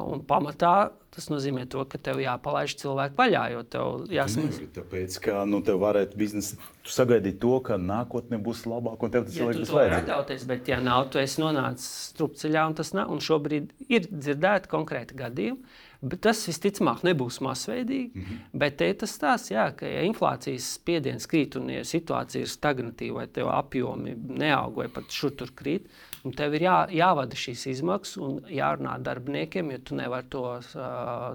Un 0.02 0.24
pamatā 0.26 0.92
tas 1.14 1.28
nozīmē, 1.30 1.68
to, 1.70 1.84
ka 1.86 2.00
tev 2.02 2.18
jāpalaiž 2.24 2.74
cilvēku 2.82 3.18
vaļā. 3.20 3.44
Tev 3.70 4.08
jāsmēs. 4.14 4.58
Tāpēc, 4.74 5.20
ka 5.22 5.44
nu, 5.50 5.62
tev 5.66 5.82
varētu 5.84 6.18
biznesa, 6.18 6.58
tu 6.82 6.94
sagaidīt 6.94 7.38
to, 7.44 7.54
ka 7.66 7.78
nākotnē 7.78 8.40
būs 8.42 8.66
labāk, 8.70 9.06
un 9.06 9.14
tev 9.14 9.28
tas 9.28 9.38
ja 9.38 9.44
cilvēks 9.44 9.62
būs 9.62 9.74
vajadzīgs. 9.78 10.48
Bet, 10.50 10.74
ja 10.74 10.80
nav, 10.84 11.08
tu 11.14 11.22
esi 11.22 11.42
nonācis 11.44 11.90
strupceļā, 12.14 12.68
un 12.72 12.78
tas 12.80 12.94
nav. 12.98 13.14
Un 13.14 13.22
šobrīd 13.24 13.74
ir 13.94 14.08
dzirdēti 14.10 14.72
konkrēti 14.74 15.20
gadījumi. 15.20 15.82
Bet 16.04 16.20
tas 16.26 16.42
visticamāk 16.50 17.06
nebūs 17.08 17.38
masveidīgi. 17.46 18.10
Mm 18.12 18.24
-hmm. 18.24 18.40
Bet 18.60 18.78
te 18.82 18.90
tas 18.94 19.14
stāsts, 19.16 19.54
jā, 19.54 19.70
ka 19.78 19.88
ja 19.88 20.02
inflācijas 20.04 20.74
spiediens 20.80 21.30
krīt 21.32 21.56
un 21.56 21.70
ja 21.70 21.84
situācija 21.88 22.42
ir 22.44 22.52
stagnatīva, 22.52 23.22
vai 23.22 23.28
tev 23.28 23.48
apjomi 23.48 24.18
neaug, 24.18 24.76
vai 24.82 24.90
pat 24.92 25.08
šur 25.08 25.32
tur 25.32 25.54
krīt, 25.56 25.88
Un 26.24 26.32
tev 26.40 26.54
ir 26.56 26.64
jā, 26.64 26.76
jāvada 26.96 27.36
šīs 27.36 27.66
izmaksas 27.74 28.16
un 28.24 28.38
jārunā 28.48 28.94
darbiniekiem, 29.04 29.74
jo 29.74 29.80
tu 29.90 29.98
nevari 30.00 30.30
to 30.32 30.44
uh, 30.56 31.26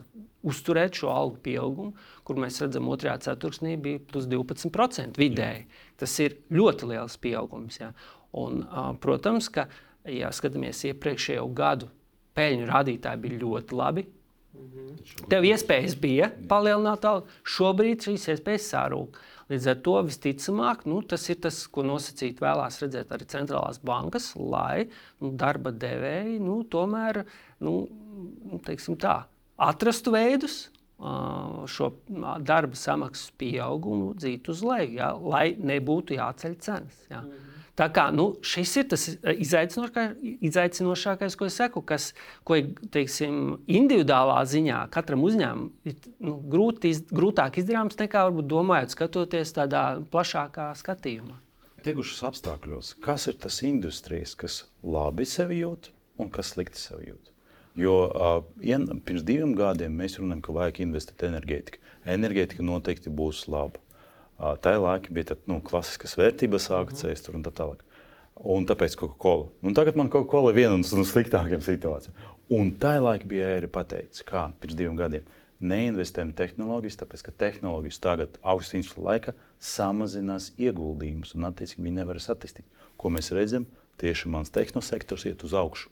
uzturēt, 0.49 0.97
šo 0.97 1.11
algu 1.13 1.37
pieaugumu, 1.45 1.93
kur 2.25 2.41
mēs 2.41 2.63
redzam, 2.65 2.89
otrajā 2.89 3.19
ceturksnī 3.27 3.75
bija 3.85 4.01
plus 4.09 4.25
12% 4.33 5.21
vidēji. 5.21 5.67
Tas 6.01 6.17
ir 6.25 6.39
ļoti 6.57 6.89
liels 6.95 7.19
pieaugums. 7.21 7.83
Jā. 7.83 7.91
Un, 8.41 8.63
uh, 8.65 8.95
protams, 9.03 9.51
ka, 9.53 9.67
ja 10.09 10.33
skatāmies 10.33 10.81
iepriekšējo 10.89 11.45
gadu, 11.59 11.91
peļņu 12.39 12.71
rādītāji 12.73 13.25
bija 13.27 13.43
ļoti 13.45 13.77
labi. 13.77 14.07
Tev 15.29 15.45
iespējas 15.47 15.95
bija 16.01 16.31
palielināt 16.49 17.05
algu, 17.07 17.29
šobrīd 17.45 18.09
šīs 18.09 18.25
iespējas 18.33 18.73
sārūk. 18.73 19.21
Līdz 19.49 19.67
ar 19.73 19.79
to 19.85 19.95
visticamāk, 20.05 20.85
nu, 20.91 21.01
tas 21.09 21.23
ir 21.33 21.39
tas, 21.45 21.63
ko 21.73 21.85
nosacīt 21.87 22.43
vēlās 22.45 22.83
redzēt 22.83 23.13
arī 23.17 23.29
centrālās 23.33 23.81
bankas, 23.81 24.35
lai 24.37 24.89
nu, 25.23 25.33
darba 25.41 25.73
devēji 25.73 26.37
nu, 26.45 26.61
tomēr 26.69 27.23
nu, 27.65 27.79
tā, 29.01 29.15
atrastu 29.71 30.13
veidus, 30.13 30.59
šo 31.71 31.93
darba 32.45 32.77
samaksas 32.77 33.31
pieaugumu 33.39 34.13
dzīt 34.19 34.51
uz 34.51 34.65
leju, 34.67 34.97
ja, 34.99 35.13
lai 35.15 35.53
nebūtu 35.57 36.19
jāceļ 36.19 36.59
cenas. 36.65 37.05
Ja. 37.09 37.23
Mm. 37.23 37.58
Tā 37.79 37.87
kā 37.95 38.09
nu, 38.11 38.33
šis 38.43 38.73
ir 38.81 38.87
tas 38.91 39.05
izaicinošākais, 39.31 41.37
ko 41.39 41.47
es 41.47 41.55
saku, 41.61 41.79
kas 41.87 42.09
ko, 42.47 42.57
teiksim, 42.95 43.35
individuālā 43.71 44.41
ziņā 44.51 44.81
katram 44.95 45.23
uzņēmumam 45.29 45.69
ir 45.87 45.95
nu, 46.27 46.35
grūti, 46.51 46.91
iz, 46.91 46.99
grūtāk 47.07 47.61
izdarāms 47.63 47.99
nekā 48.01 48.21
varbūt 48.27 48.47
domājot, 48.51 48.91
skatoties 48.97 49.55
tādā 49.61 49.85
plašākā 50.11 50.67
skatījumā. 50.81 51.37
Tegušas 51.87 52.21
apstākļos, 52.33 52.87
kas 53.05 53.29
ir 53.31 53.37
tas 53.39 53.57
industrijas, 53.63 54.35
kas 54.39 54.55
labi 54.83 55.25
sevi 55.29 55.63
jūt 55.63 55.93
un 56.19 56.27
kas 56.35 56.47
slikti 56.57 56.79
sevi 56.83 57.13
jūt? 57.13 57.25
Jo 57.79 58.11
uh, 58.11 58.43
pirms 59.07 59.23
diviem 59.23 59.55
gadiem 59.55 59.95
mēs 59.95 60.19
runājam, 60.19 60.43
ka 60.43 60.51
vajag 60.57 60.83
investēt 60.83 61.23
enerģētikā. 61.29 61.79
Enerģētika 62.11 62.63
noteikti 62.67 63.13
būs 63.15 63.47
laba. 63.47 63.79
Tā 64.39 64.77
laika 64.79 65.11
bija 65.11 65.33
tad, 65.33 65.43
nu, 65.51 65.59
klasiskas 65.65 66.15
vērtības, 66.19 66.71
akcijas 66.79 67.25
mhm. 67.27 67.41
un 67.41 67.47
tā 67.47 67.55
tālāk. 67.59 67.85
Un 68.39 68.67
tāpēc 68.71 68.95
Coca-Cola. 69.01 69.49
Un 69.67 69.75
tagad 69.75 69.97
man 69.99 70.11
Coca-Cola 70.13 70.53
ir 70.53 70.61
viena 70.61 70.77
no 70.79 71.05
sliktākajām 71.07 71.65
situācijām. 71.65 72.15
Un 72.55 72.71
tā 72.81 72.95
laika 73.03 73.27
bija 73.29 73.51
arī 73.57 73.69
pateicis, 73.69 74.23
kā 74.25 74.47
pirms 74.63 74.79
diviem 74.79 74.95
gadiem. 74.97 75.27
Neinvestējam 75.59 76.31
tehnoloģijas, 76.39 77.01
tāpēc 77.01 77.25
ka 77.27 77.35
tehnoloģijas 77.43 77.99
tagad, 77.99 78.37
augsts 78.47 78.77
inflācijas 78.79 79.05
laika, 79.09 79.35
samazinās 79.59 80.53
ieguldījumus 80.55 81.35
un, 81.35 81.49
attiecīgi, 81.51 81.83
viņi 81.83 81.99
nevarēs 81.99 82.31
attīstīt. 82.31 82.69
Ko 82.97 83.11
mēs 83.11 83.33
redzam, 83.35 83.67
tieši 83.99 84.31
mans 84.31 84.55
tehnosektors 84.55 85.27
iet 85.27 85.43
uz 85.43 85.57
augšu. 85.59 85.91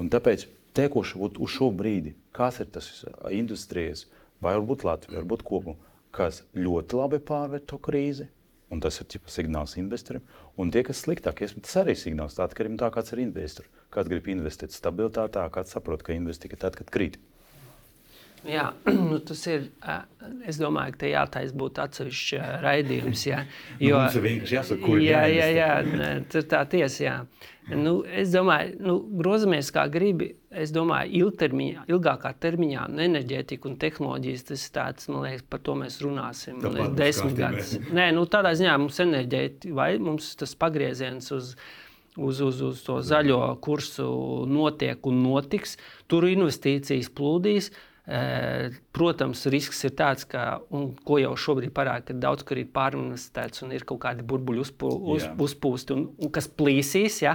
Un 0.00 0.08
tāpēc 0.12 0.46
tekoši 0.76 1.20
uz 1.28 1.52
šo 1.52 1.68
brīdi, 1.76 2.14
kas 2.32 2.62
ir 2.64 2.72
tas 2.72 2.88
industrijas, 3.32 4.06
vai 4.40 4.56
varbūt 4.56 4.88
Latvija, 4.88 5.20
varbūt 5.20 5.44
kopumā, 5.44 5.76
kas 6.16 6.42
ļoti 6.56 6.98
labi 6.98 7.20
pārvar 7.22 7.62
to 7.68 7.78
krīzi. 7.82 8.30
Un 8.72 8.80
tas 8.82 8.96
ir 8.98 9.06
tipa, 9.06 9.30
signāls 9.30 9.76
investoriem. 9.78 10.24
Un 10.58 10.72
tie, 10.74 10.82
kas 10.86 11.04
sliktāk, 11.04 11.44
tas 11.62 11.76
arī 11.78 11.94
ir 11.94 12.00
signāls. 12.00 12.38
Atkarībā 12.42 12.74
no 12.74 12.80
tā, 12.82 12.90
kāds 12.96 13.14
ir 13.14 13.22
investors. 13.22 13.70
Kāds 13.94 14.10
grib 14.10 14.26
investēt 14.32 14.74
stabilitātē, 14.74 15.44
kāds 15.54 15.76
saprot, 15.76 16.02
ka 16.02 16.16
investīcija 16.16 16.64
tad, 16.64 16.78
kad 16.80 16.90
krīt. 16.90 17.20
Jā, 18.46 18.70
nu, 19.10 19.18
tas 19.26 19.42
ir. 19.50 19.68
Es 20.46 20.58
domāju, 20.60 20.94
ka 20.94 21.02
te 21.04 21.12
jātaisa 21.12 21.56
būtu 21.58 21.82
atsevišķs 21.84 22.62
raidījums. 22.64 23.26
Jā, 23.28 23.42
jo, 23.88 24.00
Mums 24.00 24.18
ir 24.18 24.26
vienkārši 24.26 24.58
jāsaka, 24.58 24.82
kur 24.82 25.02
jā, 25.02 25.22
jā, 25.30 25.48
jā, 25.56 25.70
tā 26.30 26.42
ir 26.42 26.48
tā 26.50 26.64
tiesa. 26.74 27.00
Jā. 27.04 27.16
Nu, 27.74 27.98
es 28.06 28.30
domāju, 28.34 28.76
nu, 28.82 28.98
grozamies 29.18 29.72
kā 29.74 29.86
gribi. 29.90 30.34
Es 30.56 30.72
domāju, 30.72 31.12
ilgtermiņā, 31.20 31.84
ilgākā 31.92 32.30
termiņā 32.40 32.86
enerģētika 33.04 33.68
un 33.68 33.74
tehnoloģijas 33.80 34.44
tas 34.48 34.62
ir 34.64 34.72
tāds, 34.72 35.08
man 35.12 35.26
liekas, 35.26 35.44
par 35.52 35.60
to 35.66 35.74
mēs 35.76 35.98
runāsim. 36.00 36.62
Liekas, 36.64 36.94
desmit 36.96 37.34
gadus. 37.36 37.72
Nē, 37.92 38.06
nu, 38.16 38.24
tādā 38.32 38.54
ziņā 38.56 38.76
mums 38.80 39.00
enerģētika 39.04 39.76
vai 39.76 39.90
mums 40.00 40.30
tas 40.40 40.54
pagrieziens 40.56 41.28
uz, 41.36 41.52
uz, 42.16 42.40
uz, 42.46 42.62
uz 42.70 42.80
to 42.86 43.02
zaļo 43.04 43.42
kursu 43.64 44.08
notiek 44.48 45.04
un 45.10 45.20
notiks. 45.26 45.76
Tur 46.08 46.28
investīcijas 46.30 47.12
plūdīs. 47.12 47.70
Protams, 48.96 49.40
risks 49.50 49.82
ir 49.88 49.96
tāds, 49.98 50.24
ka, 50.30 50.60
ko 51.04 51.16
jau 51.18 51.32
šobrīd 51.42 51.72
parāda, 51.74 52.06
ka 52.06 52.20
daudz 52.22 52.46
kur 52.46 52.60
ir 52.62 52.68
pārinvestēts 52.72 53.64
un 53.66 53.74
ir 53.74 53.84
kaut 53.84 54.04
kādi 54.04 54.24
burbuļi 54.24 54.62
uzpū, 54.62 54.92
uz, 55.16 55.26
uzpūsti, 55.42 55.96
un, 55.96 56.04
un 56.22 56.32
kas 56.32 56.46
plīsīs. 56.48 57.18
Ja? 57.26 57.34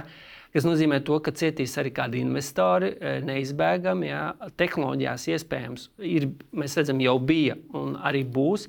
Tas 0.52 0.66
nozīmē, 0.68 0.98
to, 1.00 1.16
ka 1.24 1.32
cietīs 1.32 1.78
arī 1.80 1.94
kādi 1.96 2.20
investori 2.20 2.90
neizbēgami. 3.24 4.10
Ja? 4.10 4.24
Tehnoloģijās 4.60 5.30
iespējams 5.32 5.86
ir, 6.04 6.28
mēs 6.52 6.76
redzam, 6.76 7.00
jau 7.00 7.16
bija 7.24 7.56
un 7.78 7.96
arī 7.96 8.20
būs 8.28 8.68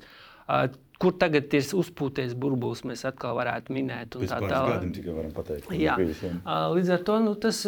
kur 1.04 1.14
tagad 1.18 1.52
ir 1.56 1.66
uzpūties 1.76 2.34
burbulis, 2.38 2.84
mēs 2.86 3.04
atkal 3.08 3.36
varētu 3.38 3.74
minēt. 3.74 4.14
Tā 4.14 4.38
tālāk 4.40 4.86
tikai 4.94 5.14
varam 5.16 5.32
pateikt. 5.34 5.70
Jā. 5.76 5.96
Bijis, 6.00 6.22
jā. 6.24 6.32
Līdz 6.74 6.92
ar 6.96 7.06
to 7.08 7.18
nu, 7.24 7.34
tas 7.40 7.62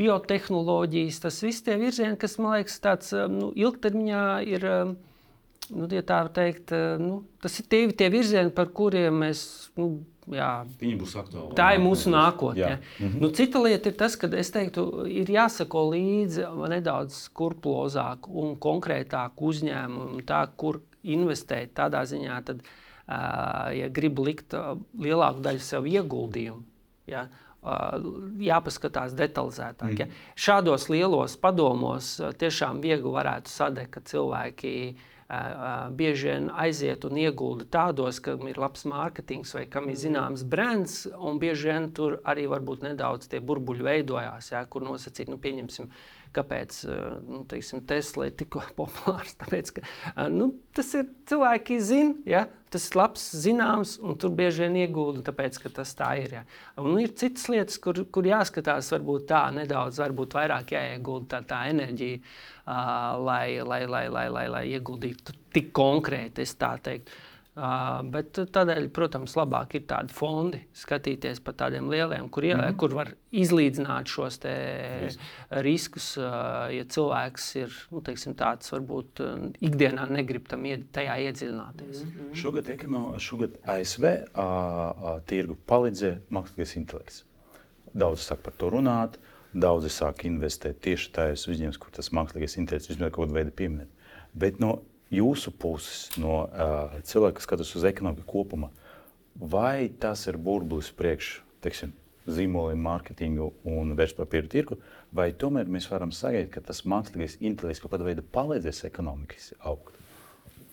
biotehnoloģijas, 0.00 1.20
tas 1.24 1.40
viss 1.44 1.64
tie 1.66 1.78
virzieni, 1.80 2.18
kas 2.20 2.36
man 2.40 2.58
liekas 2.58 2.78
tāds 2.84 3.14
nu, 3.32 3.52
ilgtermiņā 3.56 4.26
ir. 4.50 4.68
Nu, 5.70 5.86
ja 5.94 6.02
teikt, 6.34 6.72
nu, 6.98 7.20
tas 7.38 7.60
ir 7.60 7.66
tie, 7.70 7.84
tie 7.94 8.08
virzieni, 8.10 8.50
par 8.50 8.72
kuriem 8.74 9.20
mēs 9.22 9.42
nu, 9.78 10.00
Jā, 10.34 10.50
Viņi 10.80 10.98
būs 11.00 11.16
aktuāli. 11.18 11.56
Tā 11.58 11.70
ir 11.74 11.82
mūsu 11.82 12.12
nākotne. 12.12 12.60
Ja. 12.60 12.78
Mm 12.98 13.06
-hmm. 13.06 13.20
nu, 13.20 13.30
cita 13.34 13.62
lieta 13.62 13.88
ir 13.88 13.96
tas, 13.96 14.16
ka 14.16 14.28
es 14.36 14.50
teiktu, 14.50 15.06
ir 15.06 15.30
jāsako 15.30 15.90
līdzi 15.90 16.46
nedaudz 16.68 17.28
skrupulozāk 17.30 18.28
un 18.28 18.56
konkrētāk 18.56 19.30
uzņēmumu, 19.36 20.22
tā, 20.22 20.46
kur 20.56 20.80
investēt 21.02 21.74
tādā 21.74 22.04
ziņā, 22.04 22.42
tad, 22.44 22.62
ja 23.74 23.88
grib 23.88 24.18
likt 24.18 24.54
lielāku 24.98 25.40
daļu 25.40 25.58
sev 25.58 25.86
ieguldījumu, 25.86 26.62
ja, 27.06 27.28
jāpaskatās 28.40 29.12
detalizētāk. 29.12 29.90
Mm. 29.90 29.98
Ja. 29.98 30.06
Šādos 30.36 30.88
lielos 30.88 31.36
padomos 31.36 32.20
tiešām 32.40 32.80
viegli 32.80 33.12
varētu 33.12 33.52
sadegt, 33.52 33.90
ka 33.90 34.00
cilvēki 34.00 34.96
bieži 35.96 36.30
vien 36.30 36.48
aiziet 36.58 37.04
un 37.06 37.18
iegulda 37.20 37.66
tādos, 37.70 38.18
kam 38.24 38.48
ir 38.50 38.58
labs 38.58 38.86
mārketings 38.90 39.54
vai 39.54 39.66
kam 39.70 39.90
ir 39.90 39.98
zināms 40.00 40.42
brands, 40.42 41.04
un 41.14 41.38
bieži 41.42 41.70
vien 41.70 41.90
tur 41.94 42.18
arī 42.28 42.48
varbūt 42.50 42.86
nedaudz 42.88 43.30
tie 43.30 43.42
burbuļi 43.44 43.86
veidojās, 43.86 44.50
ja, 44.54 44.64
kur 44.66 44.86
nosacīt, 44.86 45.30
nu, 45.30 45.38
pieņemsim, 45.42 45.90
Kāpēc 46.30 46.76
nu, 47.26 47.40
teiksim, 47.50 47.82
Tesla 47.90 48.28
ir 48.28 48.36
tik 48.38 48.54
populārs? 48.78 49.34
Tāpēc, 49.40 49.72
ka, 49.74 49.84
nu, 50.30 50.52
tas 50.76 50.92
ir 50.94 51.08
cilvēki 51.30 51.80
zina, 51.82 52.14
ja? 52.28 52.44
Tas 52.70 52.86
ir 52.88 52.98
labs, 52.98 53.24
zināms, 53.44 53.96
un 54.02 54.18
tur 54.20 54.32
bieži 54.36 54.64
vien 54.64 54.78
iegūda, 54.84 55.24
tāpēc, 55.26 55.58
ka 55.62 55.72
tas 55.80 55.94
tā 55.98 56.10
ir. 56.22 56.36
Ja? 56.38 56.42
Un 56.82 56.98
ir 57.02 57.14
citas 57.18 57.48
lietas, 57.52 57.78
kur, 57.82 58.02
kur 58.14 58.28
jāskatās, 58.28 58.92
varbūt 58.94 59.26
tā 59.30 59.42
nedaudz, 59.56 60.00
varbūt 60.02 60.36
vairāk 60.38 60.74
jāiegulda 60.76 61.32
tā, 61.34 61.42
tā 61.52 61.62
enerģija, 61.72 62.20
uh, 62.20 63.18
lai, 63.26 63.58
lai, 63.66 63.82
lai, 63.90 64.04
lai, 64.12 64.28
lai, 64.32 64.46
lai 64.54 64.64
ieguldītu 64.76 65.36
tik 65.54 65.72
konkrēti, 65.76 66.46
es 66.46 66.54
tā 66.60 66.76
teiktu. 66.82 67.18
Uh, 67.58 67.98
bet 68.06 68.38
tādēļ, 68.54 68.84
protams, 68.94 69.32
labāk 69.34 69.74
ir 69.74 69.82
tādi 69.90 70.14
fondi, 70.14 70.60
skatīties 70.78 71.40
par 71.42 71.56
tādiem 71.58 71.88
lieliem, 71.90 72.28
kur, 72.30 72.44
ielē, 72.46 72.60
mm 72.60 72.68
-hmm. 72.68 72.76
kur 72.78 72.94
var 72.94 73.08
izlīdzināt 73.32 74.06
šos 74.06 74.38
riskus. 75.66 76.16
Uh, 76.16 76.70
ja 76.70 76.84
cilvēks 76.84 77.48
ir 77.56 77.74
nu, 77.90 78.00
teiksim, 78.06 78.36
tāds, 78.38 78.70
varbūt 78.70 79.20
uh, 79.24 79.50
ikdienā 79.60 80.06
negrib 80.08 80.46
tam 80.48 80.64
ied, 80.64 80.86
tajā 80.92 81.18
iedziļināties. 81.26 82.04
Mm 82.04 82.10
-hmm. 82.10 82.34
Šogad, 82.34 82.70
ekono, 82.70 83.18
šogad 83.18 83.58
ASV 83.66 84.04
uh, 84.04 84.14
uh, 84.38 85.20
tirgu 85.26 85.56
palīdzēja 85.66 86.20
mākslīgais 86.30 86.76
intelekts. 86.76 87.24
Daudz 87.94 88.30
sāk 88.30 88.46
par 88.46 88.52
to 88.52 88.70
runāt, 88.70 89.18
daudzi 89.52 89.88
sāk 89.88 90.24
investēt 90.24 90.80
tieši 90.80 91.12
tajos 91.12 91.48
uzņēmumos, 91.48 91.78
kur 91.78 91.90
tas 91.90 92.12
mākslīgais 92.12 92.56
intelekts 92.58 92.88
vismaz 92.88 93.10
kaut 93.10 93.26
kādā 93.26 93.40
veidā 93.40 93.50
pieminēt. 93.50 93.88
Bet 94.34 94.60
no 94.60 94.82
jūsu 95.10 95.52
puses, 95.58 96.08
no 96.20 96.44
uh, 96.46 96.98
cilvēka, 97.06 97.38
kas 97.38 97.48
skatās 97.48 97.74
uz 97.78 97.86
ekonomiku 97.88 98.26
kopumā, 98.30 98.70
vai 99.34 99.90
tas 100.02 100.26
ir 100.30 100.38
burbulis 100.38 100.90
priekš 100.94 101.40
teiksim, 101.64 101.94
zīmoliem, 102.30 102.80
mārketingu 102.84 103.50
un 103.68 103.94
vērtspapīra 103.98 104.50
tirgu, 104.50 104.78
vai 105.16 105.30
tomēr 105.36 105.70
mēs 105.72 105.88
varam 105.90 106.12
sagaidīt, 106.14 106.52
ka 106.54 106.62
tas 106.64 106.84
mākslīgais 106.88 107.38
intelekts 107.40 107.82
kaut 107.82 107.94
kādā 107.94 108.06
veidā 108.06 108.24
palīdzēs 108.36 108.84
ekonomikai 108.90 109.40
augt? 109.70 109.99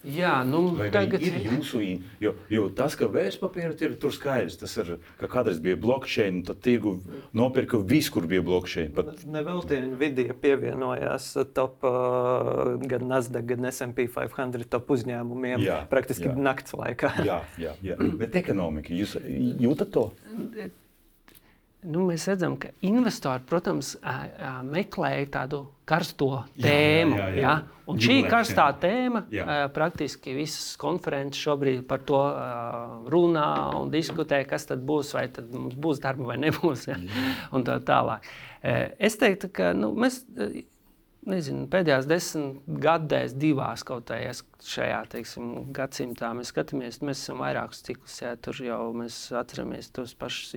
Jā, 0.06 0.44
nu, 0.48 0.62
vai, 0.78 0.88
tagad... 0.94 1.24
ir 1.26 1.40
jūsu 1.42 1.82
jo, 2.22 2.34
jo 2.54 2.68
tas, 2.76 2.96
ka 2.98 3.10
vērtspapīra 3.12 3.74
ir 3.84 3.96
tur 4.00 4.14
skaidrs, 4.14 4.60
tas 4.62 4.76
ir, 4.80 4.94
ka 5.20 5.30
kādreiz 5.32 5.60
bija 5.64 5.80
blockchain, 5.82 6.44
tad 6.48 6.62
tirgu 6.66 6.98
nopirka 7.36 7.80
visu, 7.82 8.14
kur 8.16 8.28
bija 8.30 8.46
blockchain. 8.46 8.94
Pat... 8.96 9.26
Nevelti 9.28 9.82
Nvidia 9.84 10.38
pievienojās 10.38 11.32
top 11.58 11.86
uh, 11.88 12.78
gan 12.88 13.08
Nasdaq, 13.10 13.50
gan 13.52 13.70
S&P 13.72 14.08
500 14.14 14.70
top 14.72 14.94
uzņēmumiem 14.96 15.66
jā, 15.66 15.82
praktiski 15.92 16.30
jā. 16.30 16.36
nakts 16.50 16.78
laikā. 16.78 17.14
jā, 17.28 17.42
jā, 17.60 17.76
jā, 17.86 17.98
bet 18.22 18.38
ekonomika, 18.44 18.94
jūs 18.96 19.18
jūtat 19.26 19.96
to? 19.98 20.10
Nu, 21.88 22.04
mēs 22.10 22.28
redzam, 22.30 22.58
ka 22.60 22.70
investori, 22.86 23.44
protams, 23.48 23.96
meklē 24.68 25.12
tādu 25.34 25.64
karsto 25.88 26.44
tēmu. 26.60 27.16
Jā, 27.18 27.24
jā, 27.24 27.32
jā, 27.32 27.40
jā. 27.40 27.42
Ja? 27.48 27.84
Un 27.88 28.00
šī 28.04 28.18
karstā 28.28 28.66
tēma, 28.82 29.24
jā. 29.32 29.46
praktiski 29.76 30.36
visas 30.36 30.76
konferences 30.80 31.40
šobrīd 31.40 31.86
par 31.88 32.02
to 32.08 32.22
runā 33.08 33.50
un 33.80 33.92
diskutē, 33.94 34.42
kas 34.50 34.68
tad 34.68 34.84
būs, 34.88 35.14
vai 35.16 35.30
tad 35.32 35.48
mums 35.54 35.78
būs 35.80 36.04
darba 36.04 36.34
vai 36.34 36.40
nebūs. 36.44 36.90
Ja? 36.92 36.98
Un 37.56 37.64
tā 37.68 37.80
tālāk. 37.88 38.28
Es 39.00 39.16
teiktu, 39.22 39.52
ka 39.56 39.72
nu, 39.78 39.94
mēs. 39.96 40.26
Nezinu, 41.28 41.66
pēdējās 41.68 42.06
desmit 42.08 42.62
gadās, 42.80 43.34
divās 43.36 43.82
kaut 43.84 44.06
kādās 44.08 44.46
šajā 44.64 45.02
teiksim, 45.12 45.50
gadsimtā 45.76 46.30
mēs 46.38 46.54
skatāmies, 46.54 47.02
mēs 47.04 47.20
esam 47.20 47.42
vairākus 47.44 47.82
ciklus. 47.84 48.16
Jā, 48.22 48.32
tur 48.40 48.56
jau 48.64 48.78
mēs 48.96 49.18
atceramies 49.36 49.92
tos 49.92 50.14
pašus 50.16 50.54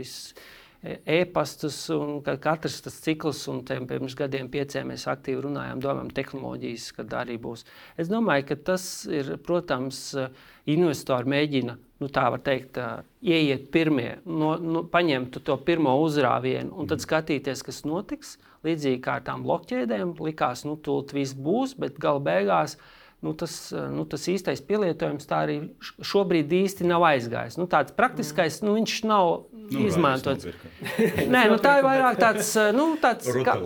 e-pastus, 0.82 1.76
un 1.92 2.20
ka 2.24 2.36
katrs 2.40 2.78
tas 2.84 2.96
cikls, 3.04 3.42
un 3.52 3.60
te, 3.68 3.76
pirms 3.88 4.14
gadiem 4.16 4.48
pieciem 4.52 4.88
mēs 4.88 5.04
aktīvi 5.12 5.44
runājām, 5.44 5.82
domājam, 5.84 6.12
tehnoloģijas, 6.16 6.86
kad 6.96 7.16
arī 7.20 7.36
būs. 7.42 7.66
Es 8.00 8.08
domāju, 8.08 8.46
ka 8.48 8.56
tas 8.70 8.84
ir, 9.10 9.34
protams, 9.44 10.00
investori 10.70 11.28
mēģina, 11.34 11.76
nu 12.00 12.08
tā 12.08 12.24
var 12.32 12.40
teikt, 12.44 12.80
ieiet 13.20 13.68
pirmie, 13.74 14.14
no, 14.24 14.54
no, 14.56 14.84
paņemt 14.88 15.42
to 15.44 15.58
pirmo 15.66 15.98
uzrāvienu 16.00 16.72
un 16.72 16.88
tad 16.88 17.00
mhm. 17.00 17.08
skatīties, 17.08 17.66
kas 17.66 17.84
notiks. 17.88 18.38
Līdzīgi 18.60 18.98
kā 19.00 19.14
ar 19.16 19.22
tām 19.24 19.40
blokķēdēm, 19.46 20.18
likās, 20.20 20.66
nu, 20.68 20.74
tūlīt 20.76 21.14
viss 21.16 21.32
būs, 21.32 21.72
bet 21.80 21.96
gala 22.00 22.20
beigās 22.20 22.76
nu, 23.20 23.32
tas, 23.36 23.54
nu, 23.92 24.04
tas 24.08 24.24
īstais 24.32 24.62
pielietojums 24.64 25.28
tā 25.28 25.42
arī 25.44 25.56
šobrīd 25.80 26.52
īsti 26.60 26.88
nav 26.88 27.04
aizgājis. 27.10 27.58
Nu, 27.60 27.68
tāds 27.70 27.92
praktiskais, 27.96 28.60
nu, 28.64 28.74
viņš 28.78 28.94
nav 29.08 29.32
nu, 29.74 29.86
izmantots. 29.88 30.50
Nē, 31.34 31.46
nu, 31.52 31.60
tā 31.62 31.78
ir 31.80 31.86
vairāk 31.86 32.20
tāds, 32.20 32.52
nu, 32.76 32.92
tāds 33.00 33.30
kā, 33.46 33.56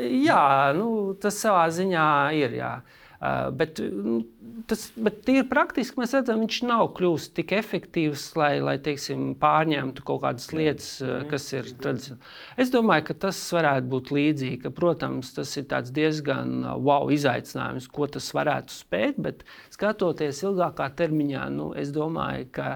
jā, 0.00 0.46
nu, 0.78 0.88
tas 1.20 1.38
savā 1.42 1.68
ziņā 1.74 2.08
ir. 2.38 2.58
Jā. 2.60 2.74
Uh, 3.20 3.50
bet, 3.52 3.76
nu, 3.84 4.22
tas 4.64 4.86
bet 4.96 5.26
ir 5.28 5.42
praktiski. 5.50 5.98
Mēs 6.00 6.14
redzam, 6.16 6.38
viņš 6.40 6.60
nav 6.64 6.86
kļuvis 6.96 7.26
tik 7.36 7.50
efektīvs, 7.52 8.22
lai, 8.40 8.54
lai 8.64 8.78
teiksim, 8.80 9.34
pārņemtu 9.42 10.06
kaut 10.08 10.22
kādas 10.22 10.46
lietas, 10.56 10.86
uh, 11.04 11.18
kas 11.28 11.50
ir 11.52 11.68
tradicionāli. 11.82 12.30
Es 12.64 12.72
domāju, 12.72 13.10
ka 13.10 13.18
tas 13.26 13.42
varētu 13.52 13.92
būt 13.92 14.12
līdzīgi. 14.16 14.62
Ka, 14.62 14.72
protams, 14.72 15.34
tas 15.36 15.52
ir 15.60 15.68
diezgan 15.68 16.64
wow 16.80 17.12
izaicinājums, 17.12 17.90
ko 17.92 18.08
tas 18.08 18.30
varētu 18.38 18.78
spēt. 18.78 19.20
Bet 19.20 19.44
skatoties 19.76 20.40
ilgākā 20.46 20.88
termiņā, 21.02 21.44
nu, 21.52 21.74
es 21.76 21.92
domāju, 21.92 22.48
ka 22.56 22.70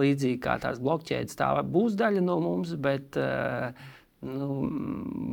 līdzīgi 0.00 0.40
kā 0.44 0.56
tās 0.62 0.80
blokķēdes, 0.82 1.38
tā 1.38 1.50
būs 1.66 1.96
daļa 1.98 2.24
no 2.24 2.38
mums. 2.44 2.74
Bet, 2.80 3.18
nu, 4.26 4.48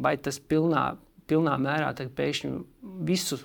vai 0.03 0.15
tas 0.21 0.39
pilnā, 0.39 0.85
pilnā 1.29 1.57
mērā 1.61 1.93
pēkšņi 2.17 2.53
visu 3.07 3.41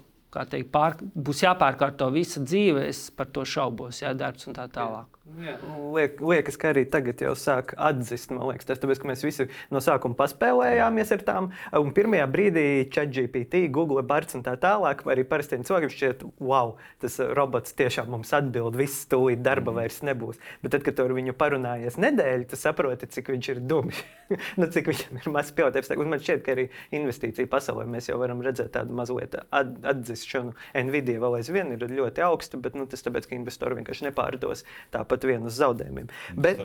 teikt, 0.47 0.71
pār, 0.75 0.99
būs 1.15 1.43
jāpārkārto 1.47 2.11
visa 2.15 2.43
dzīve, 2.45 2.87
es 2.93 3.09
par 3.11 3.31
to 3.35 3.47
šaubos, 3.49 4.03
jā, 4.05 4.15
darbs 4.15 4.47
un 4.47 4.59
tā 4.59 4.69
tālāk. 4.73 5.19
Liek, 5.37 6.21
liekas, 6.25 6.57
ka 6.57 6.71
arī 6.73 6.87
tagad 6.89 7.21
jau 7.21 7.35
sāk 7.37 7.75
atzīt, 7.77 8.31
man 8.33 8.49
liekas, 8.49 8.67
tas 8.67 8.81
tāpēc, 8.81 9.01
ka 9.03 9.09
mēs 9.11 9.23
visi 9.27 9.47
no 9.71 9.81
sākuma 9.85 10.17
paspēlējāmies 10.17 11.13
ar 11.15 11.25
tām. 11.27 11.51
Un 11.77 11.93
pirmajā 11.95 12.25
brīdī 12.33 12.65
ChatGPT, 12.89 13.67
Google, 13.75 14.03
Barts 14.09 14.39
un 14.39 14.45
tā 14.47 14.57
tālāk, 14.61 15.05
arī 15.13 15.27
parastiem 15.29 15.67
cilvēkiem 15.69 15.93
šķiet, 15.93 16.25
wow, 16.41 16.75
tas 17.03 17.21
robots 17.37 17.77
tiešām 17.79 18.09
mums 18.15 18.33
atbild, 18.37 18.79
viss 18.79 19.05
tūlīt 19.11 19.45
darba 19.45 19.71
mhm. 19.71 19.83
vairs 19.83 20.01
nebūs. 20.09 20.41
Bet 20.65 20.75
tad, 20.75 20.87
kad 20.87 20.97
tu 20.97 21.05
ar 21.05 21.15
viņu 21.19 21.37
parunājies 21.39 22.01
nedēļu, 22.01 22.49
tu 22.49 22.59
saproti, 22.59 23.11
cik 23.13 23.31
viņš 23.35 23.53
ir 23.53 23.63
dums, 23.69 24.01
nu, 24.61 24.71
cik 24.73 24.91
viņam 24.95 25.21
ir 25.23 25.31
maz. 25.37 25.53
Un 25.59 26.13
man 26.13 26.23
šķiet, 26.23 26.43
ka 26.47 26.57
arī 26.57 26.69
investīcija 26.95 27.51
pasaulē 27.51 27.85
mēs 27.91 28.09
jau 28.11 28.19
varam 28.21 28.41
redzēt 28.45 28.73
tādu 28.77 28.97
mazliet 28.97 29.37
at 29.37 30.03
atzīšanu. 30.29 30.55
Nvidia 30.89 31.21
vēl 31.23 31.39
aizvien 31.41 31.73
ir 31.75 31.85
ļoti 31.89 32.23
augsta, 32.25 32.61
bet 32.61 32.75
nu, 32.75 32.87
tas 32.87 33.03
tāpēc, 33.03 33.29
ka 33.29 33.37
investori 33.37 33.79
vienkārši 33.79 34.09
nepārdos 34.09 34.65
tāpat 34.93 35.09
pat 35.09 35.25
vienu 35.29 35.49
uz 35.49 35.59
zaudējumiem. 35.59 36.09
Bet, 36.37 36.61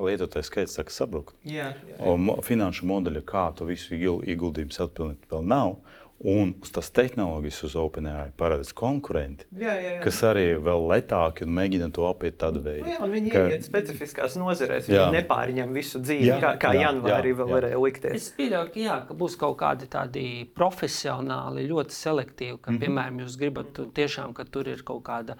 lietotāju 0.00 0.46
skaits 0.46 0.76
saka 0.78 0.90
sabrukt. 0.94 1.34
Jā, 1.44 1.74
jā. 1.88 1.98
Un 2.08 2.30
finanšu 2.46 2.86
modeļa, 2.88 3.24
kā 3.26 3.50
to 3.56 3.66
visu 3.68 3.94
ieguldījumu 3.94 4.72
atpelnīt, 4.86 5.26
vēl 5.30 5.44
nav. 5.44 5.76
Un 6.20 6.50
uz 6.60 6.68
tās 6.68 6.90
tehnoloģijas, 6.92 7.58
uz 7.64 7.74
OpenAI 7.80 8.26
parādās 8.36 8.74
konkurenti, 8.76 9.46
jā, 9.56 9.72
jā, 9.72 9.92
jā. 9.94 10.00
kas 10.04 10.18
arī 10.28 10.42
vēl 10.60 10.82
letāki 10.90 11.46
un 11.46 11.54
mēģina 11.56 11.86
to 11.96 12.04
apiet 12.10 12.36
tādu 12.42 12.60
veidu. 12.60 12.90
Jā, 12.92 13.06
viņi 13.08 13.32
ka... 13.32 13.44
iet 13.54 13.64
specifiskās 13.64 14.36
nozarēs, 14.36 14.90
viņi 14.90 15.14
nepārņem 15.14 15.72
visu 15.72 16.02
dzīvi, 16.02 16.28
jā, 16.28 16.36
kā, 16.42 16.50
kā 16.60 16.74
jā, 16.76 16.82
janvārī 16.84 17.32
jā, 17.32 17.38
vēl 17.38 17.48
jā. 17.48 17.54
varēja 17.56 17.80
likties. 17.86 18.18
Es 18.18 18.28
pieļauju, 18.36 18.72
ka, 18.74 18.82
jā, 18.84 18.98
ka 19.08 19.16
būs 19.22 19.38
kaut 19.40 19.56
kādi 19.62 19.88
tādi 19.96 20.26
profesionāli, 20.60 21.64
ļoti 21.72 21.96
selektīvi, 21.96 22.58
ka, 22.58 22.68
mm 22.68 22.76
-hmm. 22.76 22.84
piemēram, 22.84 23.24
jūs 23.24 23.40
gribat 23.40 23.80
tiešām, 23.96 24.36
ka 24.36 24.44
tur 24.44 24.68
ir 24.68 24.84
kaut 24.84 25.02
kāda 25.08 25.38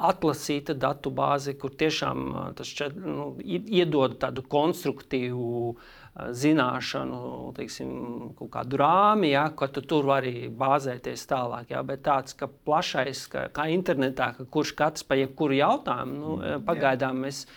atlasīta 0.00 0.74
datu 0.78 1.10
bāze, 1.10 1.56
kur 1.58 1.74
tiešām 1.76 2.54
tas 2.56 2.70
šķiet, 2.70 2.96
nu, 3.02 3.32
iedod 3.42 4.14
tādu 4.22 4.46
konstruktīvu 4.46 5.74
zināšanu, 6.18 7.52
teiksim, 7.56 7.90
kaut 8.38 8.50
kādu 8.54 8.80
rāmi, 8.80 9.30
ja, 9.30 9.46
ka 9.56 9.68
tu 9.70 9.82
tur 9.86 10.08
vari 10.08 10.48
bāzēties 10.50 11.22
tālāk. 11.30 11.70
Ja, 11.70 11.84
bet 11.86 12.02
tāds 12.06 12.34
ka 12.36 12.48
plašais, 12.50 13.26
ka, 13.30 13.46
kā 13.54 13.68
internetā, 13.70 14.32
ka 14.36 14.46
kurš 14.50 14.74
katrs 14.78 15.06
pa 15.06 15.18
jebkuru 15.20 15.60
jautājumu, 15.60 16.18
nu, 16.18 16.32
mm, 16.40 16.64
pagaidām 16.66 17.22
mēs 17.26 17.44
nu, 17.46 17.54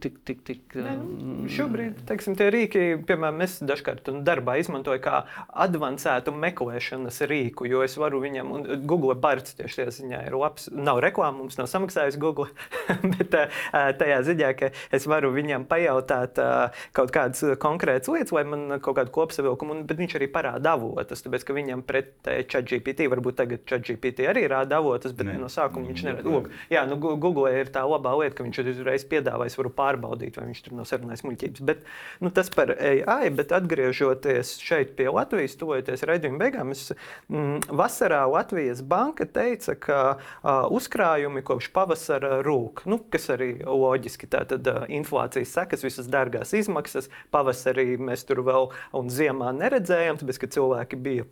tik, 0.00 0.18
tik, 0.24 0.42
tik. 0.44 0.74
Ne, 0.74 0.94
nu, 0.96 1.04
um, 1.04 1.48
šobrīd 1.52 1.98
teiksim, 2.08 2.36
tie 2.38 2.48
rīki, 2.52 2.82
piemēram, 3.06 3.42
es 3.44 3.58
dažkārt 3.64 4.08
darbā 4.24 4.56
izmantoju 4.60 5.02
kā 5.04 5.18
avansētu 5.52 6.32
meklēšanas 6.32 7.20
rīku, 7.28 7.66
jo 7.68 7.82
es 7.84 7.96
varu 8.00 8.22
viņam, 8.24 8.52
un 8.56 8.64
Google 8.88 9.16
Barts 9.20 9.56
tieši 9.58 9.82
tajā 9.82 9.94
ziņā 9.98 10.22
ir 10.28 10.36
labs. 10.38 10.70
Nav 10.72 11.00
reklāmas, 11.04 11.42
mums 11.42 11.60
nav 11.60 11.68
samaksājis 11.72 12.16
Google, 12.22 12.48
bet 13.18 13.36
tajā 14.00 14.22
ziņā, 14.30 14.52
ka 14.58 14.72
es 14.96 15.08
varu 15.10 15.32
viņam 15.36 15.68
pajautāt 15.68 16.40
kaut 16.96 17.12
kādas 17.14 17.44
konkrētas 17.62 18.10
lietas, 18.12 18.34
vai 18.34 18.46
man 18.48 18.78
kaut 18.80 18.96
kādu 19.00 19.12
kopsavilkumu, 19.14 19.82
bet 19.86 20.00
viņš 20.00 20.16
arī 20.20 20.30
parāda 20.32 20.72
avotus, 20.78 21.24
tāpēc, 21.26 21.44
ka 21.44 21.56
viņam 21.56 21.84
pret 21.86 22.14
ChatGPT, 22.24 23.10
varbūt 23.12 23.40
tagad 23.42 23.68
ChatGPT 23.68 24.30
arī 24.32 24.46
rāda 24.50 24.80
avotus, 24.80 25.12
bet 25.16 25.28
ne. 25.28 25.36
no 25.42 25.52
sākuma 25.52 25.92
viņš 25.92 26.06
nerāda. 26.08 26.42
Jā, 26.72 26.86
nu, 26.88 26.96
Google 26.96 27.52
ir 27.52 27.70
tā 27.72 27.84
labā 27.86 28.16
lieta, 28.22 28.38
ka 28.38 28.46
viņš 28.46 28.64
uzreiz 28.72 29.04
piedāvājas 29.08 29.58
varu 29.66 29.74
pārbaudīt, 29.76 30.36
vai 30.38 30.48
viņš 30.50 30.62
tur 30.64 30.76
nav 30.78 30.86
sarunājis 30.88 31.24
muļķības. 31.26 31.62
Bet, 31.66 31.82
nu, 32.22 32.30
tas 32.34 32.50
par 32.52 32.72
AI, 32.76 33.30
bet 33.34 33.52
atgriežoties 33.56 34.56
šeit 34.62 34.94
pie 34.96 35.08
Latvijas, 35.10 35.56
tuvojoties 35.58 36.04
raidījuma 36.06 36.40
beigām, 36.40 36.72
es, 36.74 36.92
mm, 37.28 37.66
vasarā 37.76 38.24
Latvijas 38.30 38.82
banka 38.82 39.26
teica, 39.26 39.74
ka 39.74 40.00
uh, 40.16 40.66
uzkrājumi 40.70 41.44
kopš 41.46 41.70
pavasara 41.74 42.40
rūk, 42.46 42.84
nu, 42.86 43.00
kas 43.10 43.30
arī 43.34 43.52
loģiski 43.64 44.30
tātad 44.30 44.66
uh, 44.70 44.84
inflācijas 44.88 45.54
sekas, 45.56 45.84
visas 45.86 46.10
dārgās 46.10 46.54
izmaksas, 46.56 47.10
pavasarī 47.34 47.96
mēs 47.98 48.26
tur 48.28 48.44
vēl 48.46 48.70
un 48.96 49.10
ziemā 49.12 49.52
neredzējām, 49.56 50.22
tāpēc, 50.22 50.42
ka 50.42 50.54
cilvēki 50.58 51.02
bija 51.02 51.26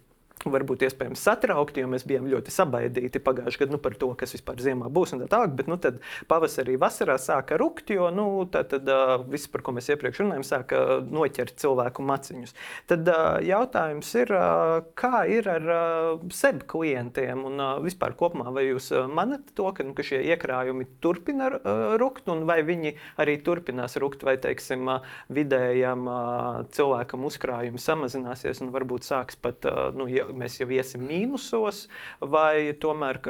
varbūt 0.53 0.85
iespējams 0.89 1.23
satraukti, 1.25 1.83
jo 1.83 1.91
mēs 1.93 2.07
bijām 2.09 2.29
ļoti 2.31 2.53
sabaidīti 2.55 3.23
pagājušajā 3.25 3.65
gadā 3.65 3.77
nu, 3.77 3.81
par 3.83 3.97
to, 3.99 4.11
kas 4.19 4.35
vispār 4.37 4.61
ziemā 4.63 4.91
būs. 4.93 5.15
Tā 5.15 5.29
tālāk, 5.31 5.55
bet 5.59 5.71
nu, 5.71 5.79
tad 5.81 6.01
pavasarī, 6.31 6.77
vasarā 6.81 7.17
sāka 7.21 7.59
rukt, 7.61 7.91
jo 7.95 8.11
nu, 8.15 8.27
tad, 8.51 8.71
tad, 8.73 8.89
uh, 8.91 9.17
viss, 9.31 9.49
par 9.51 9.65
ko 9.65 9.75
mēs 9.77 9.91
iepriekš 9.93 10.23
runājām, 10.25 10.47
sāka 10.47 10.83
noķert 11.05 11.57
cilvēku 11.63 12.05
maciņus. 12.07 12.55
Tad 12.91 13.09
uh, 13.11 13.39
jautājums 13.45 14.11
ir, 14.21 14.35
uh, 14.35 14.81
kā 14.99 15.25
ir 15.31 15.49
ar 15.51 15.69
uh, 15.75 16.25
sebi 16.35 16.67
klientiem 16.75 17.45
un 17.49 17.61
uh, 17.61 17.73
vispār 17.85 18.17
kopumā, 18.19 18.51
vai 18.55 18.67
jūs 18.69 18.91
uh, 18.95 19.09
manat 19.11 19.55
to, 19.57 19.69
ka, 19.77 19.87
nu, 19.87 19.95
ka 19.97 20.07
šie 20.07 20.23
iekrājumi 20.35 20.89
turpina 21.05 21.51
uh, 21.55 21.97
rukt, 22.01 22.29
un 22.33 22.45
vai 22.49 22.61
viņi 22.67 22.95
arī 23.23 23.39
turpinās 23.45 23.99
rukt, 24.03 24.25
vai 24.27 24.37
teiksim, 24.43 24.89
uh, 24.91 25.15
vidējam 25.35 26.09
uh, 26.09 26.63
cilvēkam 26.75 27.27
uzkrājumi 27.29 27.81
samazināsies 27.81 28.63
un 28.65 28.73
varbūt 28.75 29.07
sāks 29.07 29.39
pat 29.41 29.67
uh, 29.71 29.89
nu, 29.97 30.09
mēs 30.39 30.59
jau 30.61 30.69
iesim 30.75 31.05
mīnusos, 31.09 31.85
vai 32.21 32.75
tomēr 32.81 33.21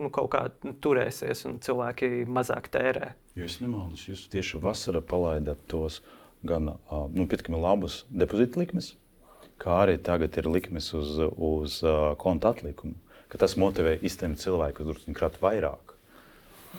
nu, 0.00 0.10
kaut 0.14 0.30
kā 0.34 0.42
turēsies 0.84 1.44
un 1.50 1.60
cilvēki 1.64 2.24
mazāk 2.26 2.70
tērē? 2.74 3.12
Jūs 3.38 3.60
nemaldos, 3.62 4.06
jūs 4.08 4.26
tieši 4.32 4.60
vasarā 4.62 5.02
palaidat 5.04 5.62
tos 5.70 6.00
gan 6.44 6.74
nu, 6.74 7.26
pietiekami 7.26 7.60
labus 7.60 8.02
depozītu 8.12 8.60
likmes, 8.60 8.92
kā 9.62 9.80
arī 9.86 9.96
tagad 10.02 10.36
ir 10.38 10.50
likmes 10.50 10.90
uz, 10.96 11.16
uz 11.34 11.80
konta 12.20 12.52
atlikumu. 12.54 12.98
Tas 13.34 13.56
motivē 13.58 13.96
izteikti 14.06 14.44
cilvēku, 14.44 14.84
kurus 14.86 15.08
krāt 15.16 15.40
vairāk. 15.42 15.93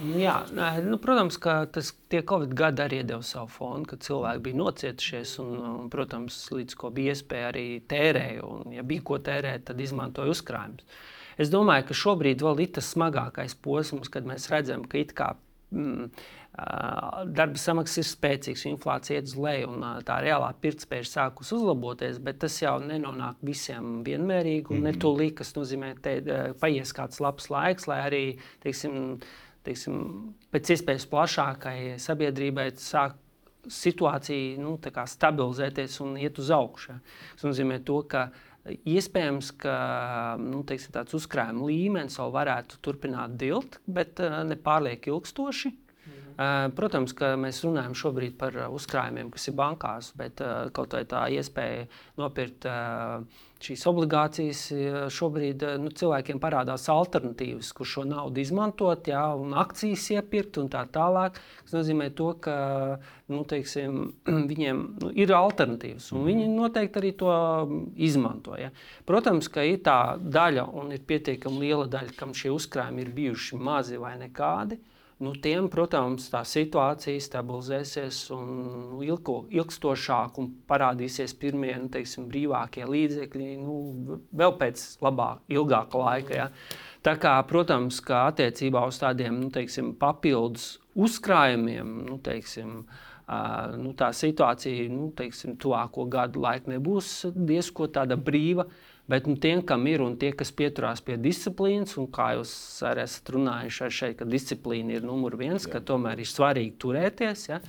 Jā, 0.04 0.36
nu, 0.84 0.98
protams, 1.00 1.38
ka 1.40 1.62
tas 1.72 1.94
Covid 2.12 2.52
gadi 2.58 2.84
arī 2.84 3.02
deva 3.08 3.24
savu 3.24 3.48
fonu, 3.52 3.86
kad 3.88 4.04
cilvēki 4.04 4.44
bija 4.44 4.60
nocietušies. 4.60 5.36
Un, 5.44 5.90
protams, 5.92 6.40
līdz 6.52 6.76
ko 6.80 6.92
bija 6.96 7.16
iespēja 7.16 7.52
arī 7.54 7.68
tērēja. 7.88 8.44
Un, 8.44 8.74
ja 8.76 8.84
bija 8.84 9.06
ko 9.08 9.20
tērēt, 9.24 9.70
tad 9.70 9.80
izmantoja 9.82 10.36
uzkrājumus. 10.36 10.84
Es 11.40 11.52
domāju, 11.52 11.90
ka 11.90 12.00
šobrīd 12.00 12.44
vēl 12.44 12.64
ir 12.64 12.76
tas 12.78 12.94
smagākais 12.96 13.58
posms, 13.64 14.12
kad 14.12 14.28
mēs 14.28 14.48
redzam, 14.52 14.86
ka 14.88 15.00
it 15.02 15.12
kā 15.16 15.34
mm, 15.76 16.12
darba 17.36 17.60
samaksas 17.60 18.00
ir 18.00 18.08
spēcīgas, 18.08 18.64
inflācija 18.70 19.20
iet 19.20 19.28
uz 19.28 19.36
leju 19.36 19.74
un 19.74 19.84
tā 20.08 20.22
reālā 20.24 20.54
pirktspēja 20.64 21.04
ir 21.04 21.10
sākusi 21.10 21.56
uzlaboties, 21.58 22.22
bet 22.24 22.40
tas 22.46 22.56
jau 22.62 22.78
nenonāk 22.84 23.42
visiem 23.44 24.00
vienmērīgi. 24.08 24.70
Un 24.70 24.80
mm 24.80 24.86
-hmm. 24.86 24.96
ne 24.96 25.04
tūlīt, 25.04 25.36
kas 25.42 25.56
nozīmē, 25.58 25.96
ka 26.00 26.16
paies 26.62 26.94
kāds 26.96 27.20
labs 27.20 27.50
laiks, 27.50 27.88
lai 27.92 28.00
arī 28.08 28.24
teiksim, 28.64 29.20
teiksim, 29.66 30.02
pēc 30.54 30.74
iespējas 30.76 31.08
plašākai 31.12 31.78
sabiedrībai 32.02 32.70
sāk 32.82 33.18
situācija 33.72 34.60
nu, 34.62 34.76
stabilizēties 34.80 36.00
un 36.06 36.18
iet 36.22 36.38
uz 36.42 36.52
augšu. 36.54 37.00
Tas 37.36 37.48
nozīmē, 37.48 37.80
to, 37.86 38.02
ka 38.10 38.28
iespējams, 38.66 39.52
ka 39.62 39.78
nu, 40.42 40.62
teiksim, 40.68 40.94
tāds 40.96 41.16
uzkrājuma 41.18 41.66
līmenis 41.70 42.20
vēl 42.22 42.36
varētu 42.36 42.82
turpināt 42.86 43.38
dilt, 43.42 43.80
bet 43.86 44.22
uh, 44.24 44.42
ne 44.48 44.58
pārlieku 44.58 45.16
ilgstoši. 45.16 45.74
Mhm. 46.06 46.74
Protams, 46.76 47.14
ka 47.16 47.32
mēs 47.40 47.64
runājam 47.64 47.96
šobrīd 47.98 48.34
par 48.38 48.58
uzkrājumiem, 48.68 49.30
kas 49.34 49.48
ir 49.48 49.56
bankās, 49.56 50.12
bet 50.20 50.42
kaut 50.76 50.94
vai 50.94 51.06
tā 51.08 51.22
iespēja 51.32 51.86
nopirkt 52.20 52.68
šīs 53.66 53.84
obligācijas, 53.90 54.62
šobrīd 55.14 55.66
nu, 55.82 55.92
cilvēkiem 55.96 56.40
parādās 56.42 56.88
alternatīvas, 56.92 57.72
kur 57.76 57.90
šo 57.90 58.06
naudu 58.08 58.42
izmantot, 58.44 59.10
jā, 59.12 59.24
un 59.40 59.56
akcijas 59.58 60.08
iepirkt 60.16 60.60
un 60.62 60.70
tā 60.74 60.86
tālāk. 60.94 61.40
Tas 61.66 61.76
nozīmē, 61.78 62.12
to, 62.18 62.32
ka 62.46 62.56
nu, 63.34 63.44
teiksim, 63.50 64.02
viņiem 64.52 64.82
nu, 65.04 65.12
ir 65.18 65.36
alternatīvas, 65.36 66.12
un 66.16 66.26
viņi 66.30 66.50
noteikti 66.54 67.02
arī 67.02 67.14
to 67.20 67.36
izmanto. 68.08 68.58
Ja. 68.60 68.72
Protams, 69.10 69.50
ka 69.52 69.66
ir 69.66 69.82
tā 69.86 70.00
daļa, 70.22 70.68
un 70.78 70.94
ir 70.96 71.06
pietiekami 71.08 71.66
liela 71.66 71.90
daļa, 71.92 72.18
kam 72.20 72.36
šie 72.38 72.54
uzkrājumi 72.56 73.06
ir 73.06 73.16
bijuši 73.20 73.62
mazi 73.62 74.02
vai 74.02 74.18
nekādi 74.22 74.82
nu, 75.24 75.32
tiem, 75.40 75.70
protams, 75.72 76.28
tā 76.32 76.42
situācija 76.48 77.24
stabilizēsies 77.24 78.20
un 78.36 79.00
ilko, 79.06 79.38
ilgstošāk 79.54 80.40
un 80.42 80.50
parādīsies 80.68 81.36
pirmie 81.40 81.74
nu, 81.80 81.90
teiksim, 81.94 82.28
brīvākie 82.32 82.88
līdzekļi 82.90 83.50
nu, 83.62 84.20
vēl 84.36 84.56
pēc 84.60 84.84
labāk, 85.06 85.46
ilgāka 85.56 86.02
laika. 86.02 86.36
Ja. 86.36 86.50
Tā 87.06 87.16
kā, 87.22 87.36
protams, 87.48 88.02
ka 88.04 88.26
attiecībā 88.32 88.84
uz 88.90 89.00
tādiem 89.02 89.40
nu, 89.40 89.52
teiksim, 89.56 89.94
papildus 90.00 90.76
uzkrājumiem, 90.96 92.00
nu, 92.12 92.22
teiksim, 92.24 92.84
Uh, 93.26 93.72
nu, 93.82 93.96
tā 93.98 94.12
situācija 94.14 94.84
nu, 94.94 95.08
teiksim, 95.18 95.56
tuvāko 95.58 96.04
gadu 96.14 96.44
laiku 96.44 96.70
nebūs 96.70 97.24
tāda 97.90 98.14
brīva. 98.22 98.68
Uh, 98.68 98.95
Bet 99.08 99.28
nu, 99.30 99.36
tiem, 99.38 99.62
kam 99.62 99.86
ir 99.86 100.02
un 100.02 100.16
tie, 100.18 100.32
kas 100.34 100.50
pieturās 100.58 101.04
pie 101.06 101.20
disciplīnas, 101.22 101.94
un 102.02 102.08
kā 102.14 102.32
jūs 102.40 102.54
arī 102.90 103.04
esat 103.04 103.30
runājuši 103.36 103.90
šeit, 103.94 104.16
ka 104.18 104.26
disciplīna 104.26 104.98
ir 104.98 105.06
numur 105.06 105.38
viens, 105.38 105.68
Jā. 105.68 105.76
ka 105.76 105.82
tomēr 105.92 106.24
ir 106.24 106.30
svarīgi 106.30 106.74
turēties. 106.82 107.44
Ja? 107.52 107.60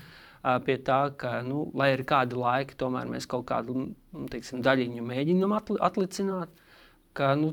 Pie 0.65 0.79
tā, 0.87 1.03
ka, 1.21 1.43
nu, 1.45 1.67
lai 1.77 1.91
ir 1.93 2.07
kādi 2.09 2.41
laiki, 2.41 2.79
tomēr 2.81 3.11
mēs 3.13 3.29
kaut 3.29 3.45
kādu 3.51 3.77
nu, 3.77 4.25
teiksim, 4.33 4.65
daļiņu 4.65 5.05
mēģinām 5.05 5.53
atlicināt, 5.59 6.65
ka 7.13 7.35
nu, 7.37 7.53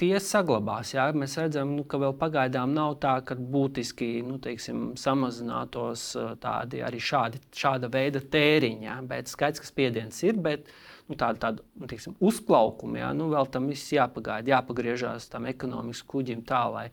tie 0.00 0.16
saglabās. 0.18 0.96
Jā. 0.96 1.06
Mēs 1.14 1.38
redzam, 1.38 1.76
nu, 1.78 1.86
ka 1.86 2.02
vēl 2.02 2.18
pagaidām 2.18 2.74
nav 2.74 2.98
tā, 3.04 3.20
ka 3.22 3.38
būtiski 3.38 4.24
nu, 4.26 4.42
teiksim, 4.42 4.96
samazinātos 4.98 6.16
tādi 6.42 6.82
arī 6.82 6.98
šādi, 6.98 7.44
šāda 7.54 7.94
veida 7.94 8.26
tēriņi. 8.26 8.88
Jā. 8.90 9.02
Bet 9.06 9.30
skaidrs, 9.30 9.62
ka 9.62 9.70
spiediens 9.70 10.24
ir. 10.26 10.40
Bet, 10.42 10.66
uh, 10.66 10.89
nu, 11.10 11.16
tādu, 11.18 11.40
tādu 11.42 11.64
nu, 11.74 11.88
teiksim, 11.90 12.14
uzplaukumu. 12.22 13.00
Jā, 13.00 13.10
nu, 13.16 13.26
vēl 13.32 13.48
tam 13.50 13.66
viss 13.70 13.90
jāpagaida, 13.90 14.52
jāpagriežās 14.54 15.26
tam 15.32 15.48
ekonomikas 15.50 16.04
kuģim 16.06 16.44
tā, 16.46 16.62
lai 16.70 16.84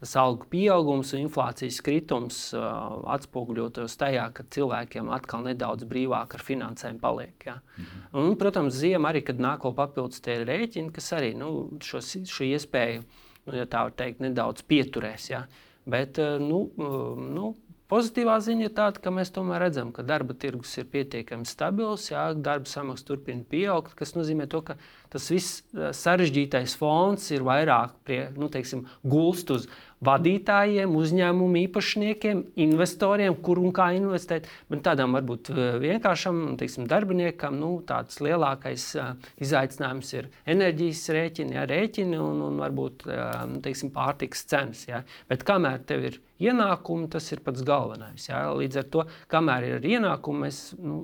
tas 0.00 0.14
algu 0.20 0.48
pieaugums 0.52 1.12
un 1.16 1.22
inflācijas 1.26 1.82
kritums 1.84 2.38
uh, 2.56 2.96
atspoguļotos 3.14 3.96
tajā, 4.00 4.26
ka 4.36 4.46
cilvēkiem 4.56 5.12
atkal 5.12 5.44
nedaudz 5.46 5.86
brīvāk 5.88 6.36
ar 6.36 6.44
finansēm 6.44 7.00
paliek. 7.02 7.36
Jā. 7.44 7.58
Mhm. 7.76 8.08
Un, 8.22 8.34
protams, 8.40 8.80
ziema 8.80 9.12
arī, 9.12 9.24
kad 9.28 9.40
nāk 9.42 9.68
vēl 9.68 9.76
papildus 9.76 10.24
tie 10.24 10.40
rēķini, 10.44 10.92
kas 10.96 11.12
arī 11.16 11.34
nu, 11.36 11.52
šo, 11.84 12.00
šo 12.00 12.48
iespēju, 12.48 13.06
nu, 13.46 13.56
ja 13.60 13.68
tā 13.68 13.86
var 13.88 13.96
teikt, 13.96 14.24
nedaudz 14.24 14.64
pieturēs. 14.68 15.30
Jā. 15.32 15.44
Bet, 15.86 16.18
nu, 16.42 16.64
nu, 16.76 17.52
Pozitīvā 17.86 18.34
ziņa 18.42 18.64
ir 18.66 18.72
tāda, 18.74 18.98
ka 18.98 19.12
mēs 19.14 19.30
tomēr 19.30 19.62
redzam, 19.62 19.92
ka 19.94 20.02
darba 20.02 20.34
tirgus 20.34 20.72
ir 20.80 20.88
pietiekami 20.90 21.46
stabils, 21.46 22.08
jā, 22.10 22.24
darba 22.34 22.66
samaksa 22.66 23.06
turpina 23.06 23.46
pieaugt, 23.46 23.94
kas 23.94 24.16
nozīmē 24.16 24.48
to, 24.50 24.58
ka 24.66 24.74
tas 25.12 25.28
viss 25.30 25.60
eh, 25.70 25.92
sarežģītais 25.94 26.74
fons 26.80 27.30
ir 27.30 27.46
vairāk 27.46 27.94
prie, 28.02 28.24
nu, 28.34 28.50
teiksim, 28.50 28.88
gulst 29.06 29.54
uz 29.54 29.68
vadītājiem, 30.04 30.92
uzņēmumu 30.92 31.62
īpašniekiem, 31.62 32.42
investoriem, 32.66 33.36
kur 33.40 33.60
un 33.62 33.72
kā 33.74 33.88
investēt. 33.96 34.48
Bet 34.68 34.82
tādam 34.84 35.16
varbūt 35.16 35.50
eh, 35.54 35.78
vienkāršam 35.80 36.42
teiksim, 36.60 36.84
darbiniekam 36.90 37.56
nu, 37.56 37.70
tāds 37.86 38.20
lielākais 38.24 38.84
uh, 39.00 39.14
izaicinājums 39.42 40.12
ir 40.16 40.28
enerģijas 40.48 41.02
rēķini, 41.16 41.56
ja, 41.56 41.64
rēķini 41.68 42.18
un, 42.20 42.42
un 42.44 42.60
varbūt 42.60 43.06
uh, 43.08 43.32
teiksim, 43.64 43.92
pārtikas 43.94 44.44
cenas. 44.50 44.84
Ja. 44.88 45.02
Bet 45.30 45.46
kamēr 45.48 45.84
tev 45.88 46.04
ir 46.10 46.18
ienākumi, 46.42 47.08
tas 47.12 47.30
ir 47.32 47.40
pats 47.44 47.64
galvenais. 47.66 48.28
Ja. 48.28 48.42
Līdz 48.56 48.80
ar 48.82 48.88
to, 48.92 49.06
kamēr 49.32 49.68
ir 49.70 49.88
ienākumi, 49.96 50.44
mēs 50.44 50.60
nu, 50.76 50.98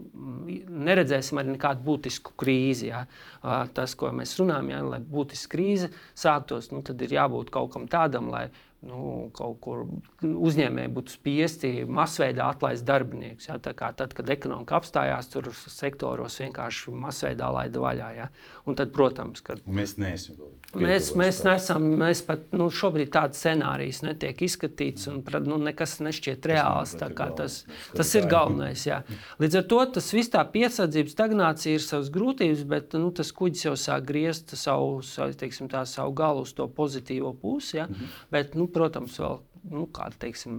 neredzēsim 0.69 1.41
arī 1.41 1.55
nekādu 1.55 1.87
būtisku 1.87 2.37
krīzi. 2.41 2.93
Uh, 2.93 3.65
tas, 3.73 3.97
ko 3.97 4.13
mēs 4.13 4.37
runājam, 4.41 4.69
ja, 4.75 4.83
lai 4.97 5.01
būtiska 5.01 5.57
krīze 5.57 5.89
sāktos, 6.13 6.71
nu, 6.75 6.85
tad 6.85 7.01
ir 7.05 7.17
jābūt 7.17 7.53
kaut 7.55 7.73
kam 7.73 7.89
tādam, 7.91 8.29
lai 8.33 8.51
nu, 8.87 9.31
kaut 9.37 9.59
kur 9.63 9.85
uzņēmēji 10.23 10.91
būtu 10.97 11.15
spiesti 11.15 11.71
masveidā 11.87 12.49
atlaist 12.51 12.87
darbiniekus. 12.89 13.49
Ja? 13.49 13.59
Tad, 13.63 14.15
kad 14.17 14.33
ekonomika 14.35 14.79
apstājās, 14.81 15.31
tur 15.33 15.51
sektoros 15.55 16.41
vienkārši 16.43 16.95
masveidā 17.05 17.51
laida 17.55 17.83
vaļā. 17.83 18.11
Ja? 18.17 18.29
Un 18.67 18.79
tad, 18.79 18.93
protams, 18.95 19.45
kad 19.45 19.63
mēs 19.67 19.97
neesam. 20.03 20.41
Mēs, 20.73 21.11
mēs 21.19 21.43
nesam, 21.45 21.85
mēs 22.01 22.23
pat 22.25 22.47
nu, 22.57 22.71
šobrīd 22.73 23.11
tāds 23.13 23.43
scenārijs 23.43 24.01
netiek 24.07 24.39
izskatīts, 24.47 25.05
un 25.11 25.21
nu, 25.45 25.59
nekas 25.61 25.99
nešķiet 26.01 26.49
reāls. 26.49 26.95
Tas, 26.97 27.59
tas 27.93 28.13
ir 28.17 28.29
galvenais. 28.31 28.87
Jā. 28.89 29.03
Līdz 29.43 29.61
ar 29.61 29.67
to 29.69 29.81
tas 29.99 30.09
viss 30.17 30.33
tā 30.33 30.41
piesardzība, 30.55 31.13
stagnācija 31.13 31.77
ir 31.77 31.85
savas 31.85 32.09
grūtības, 32.15 32.65
bet 32.71 32.97
nu, 32.97 33.13
tas 33.15 33.35
kuģis 33.37 33.67
jau 33.69 33.77
sāk 33.77 34.09
griezt 34.09 34.57
savu, 34.57 35.03
teiksim, 35.39 35.69
tā, 35.73 35.85
savu 35.89 36.17
galu 36.17 36.47
uz 36.47 36.55
to 36.57 36.67
pozitīvo 36.73 37.35
pusi. 37.37 37.77
Ja? 37.83 37.87
-hmm. 37.87 38.17
Bet, 38.33 38.57
nu, 38.57 38.72
protams, 38.75 39.19
vēl 39.23 39.41
nu, 39.73 39.87
kāda 39.95 40.19
teiksim, 40.27 40.59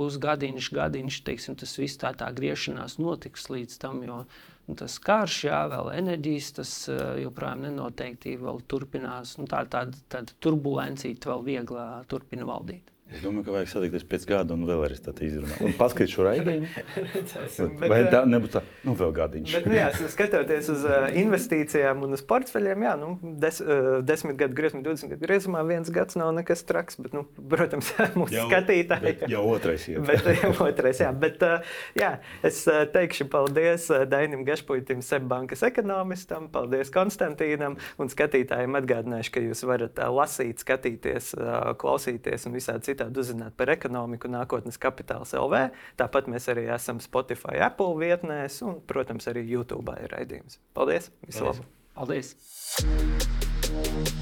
pusgadiņš, 0.00 0.70
gadiņš, 0.76 1.18
teiksim, 1.26 1.56
tas 1.60 1.74
viss 1.76 2.00
tā, 2.00 2.14
tā 2.16 2.30
griešanās 2.36 2.96
notiks 3.02 3.50
līdz 3.52 3.76
tam. 3.82 4.00
Jo, 4.06 4.22
nu, 4.68 4.76
tas 4.80 4.96
karš, 5.04 5.42
jā, 5.50 5.60
vēl 5.72 5.92
enerģijas, 5.98 6.52
tas 6.60 6.72
eh, 6.92 7.02
joprojām 7.26 7.66
nenoteiktība 7.66 8.48
vēl 8.48 8.62
turpinās. 8.70 9.36
Nu, 9.40 9.48
tā, 9.50 9.64
tāda, 9.70 10.00
tāda 10.12 10.36
turbulencija 10.40 11.20
vēl 11.32 11.44
viegli 11.50 11.84
turpina 12.08 12.48
valdīt. 12.48 12.94
Es 13.10 13.24
domāju, 13.24 13.42
ka 13.48 13.54
vajag 13.56 13.70
satikties 13.72 14.04
pēc 14.06 14.24
gada 14.28 14.54
un 14.54 14.62
vēlreiz 14.68 15.00
tādu 15.02 15.24
izrunāt. 15.26 15.58
Un 15.66 15.72
paskatīt 15.78 16.12
šo 16.12 16.26
raidījumu. 16.28 16.68
Vai 17.90 17.98
tā 18.12 18.20
nebūtu 18.28 18.54
tā, 18.54 18.62
nu, 18.86 18.94
vēl 18.98 19.14
gadiņš. 19.16 19.54
Bet, 19.56 19.66
nu, 19.66 19.74
jā, 19.74 19.88
skatoties 20.12 20.68
uz 20.70 20.84
uh, 20.86 21.08
investīcijām 21.18 22.04
un 22.06 22.14
uz 22.14 22.22
portfeļiem, 22.30 22.84
jā, 22.86 22.92
nu, 23.00 23.08
des, 23.42 23.58
uh, 23.64 23.98
desmit 24.06 24.38
gadu 24.38 24.54
griezumā, 24.60 24.84
20 24.86 25.14
gadu 25.14 25.26
griezumā 25.26 25.64
viens 25.66 25.90
gads 25.94 26.18
nav 26.20 26.30
nekas 26.36 26.62
traks. 26.68 27.00
Bet, 27.02 27.16
nu, 27.16 27.24
protams, 27.50 27.90
mūsu 28.20 28.36
jau, 28.36 28.46
skatītāji. 28.46 29.16
Jau 29.34 29.42
otrais. 29.56 29.88
Jā, 29.90 30.04
bet, 30.06 30.30
jau 30.44 30.52
otrais, 30.68 31.02
jā. 31.02 31.10
Bet, 31.26 31.42
jā 31.98 32.12
es 32.46 32.62
teikšu 32.94 33.26
paldies 33.32 33.88
Dainim 34.12 34.46
Gašpuitim, 34.46 35.02
Sebbankas 35.02 35.66
ekonomistam, 35.66 36.46
paldies 36.54 36.94
Konstantīnam 36.94 37.74
un 37.98 38.14
skatītājiem 38.14 38.78
atgādināšu, 38.78 39.34
ka 39.34 39.44
jūs 39.48 39.66
varat 39.66 39.98
lasīt, 40.14 40.62
skatīties, 40.62 41.34
klausīties 41.80 42.46
un 42.46 42.58
visādi 42.60 42.92
citādi 42.92 42.99
citādi 43.00 43.22
uzzināt 43.22 43.56
par 43.56 43.72
ekonomiku, 43.72 44.28
nākotnes 44.30 44.78
kapitāls 44.80 45.32
LV. 45.36 45.70
Tāpat 46.00 46.28
mēs 46.30 46.48
arī 46.52 46.68
esam 46.74 47.00
Spotify, 47.00 47.60
Apple 47.64 47.96
vietnēs 48.00 48.60
un, 48.66 48.80
protams, 48.86 49.28
arī 49.32 49.46
YouTube 49.48 49.96
ir 50.02 50.12
raidījums. 50.12 50.60
Paldies! 50.76 51.10
Visu 51.26 51.48
labu! 51.48 51.68
Paldies! 51.96 52.34
Paldies. 52.80 54.19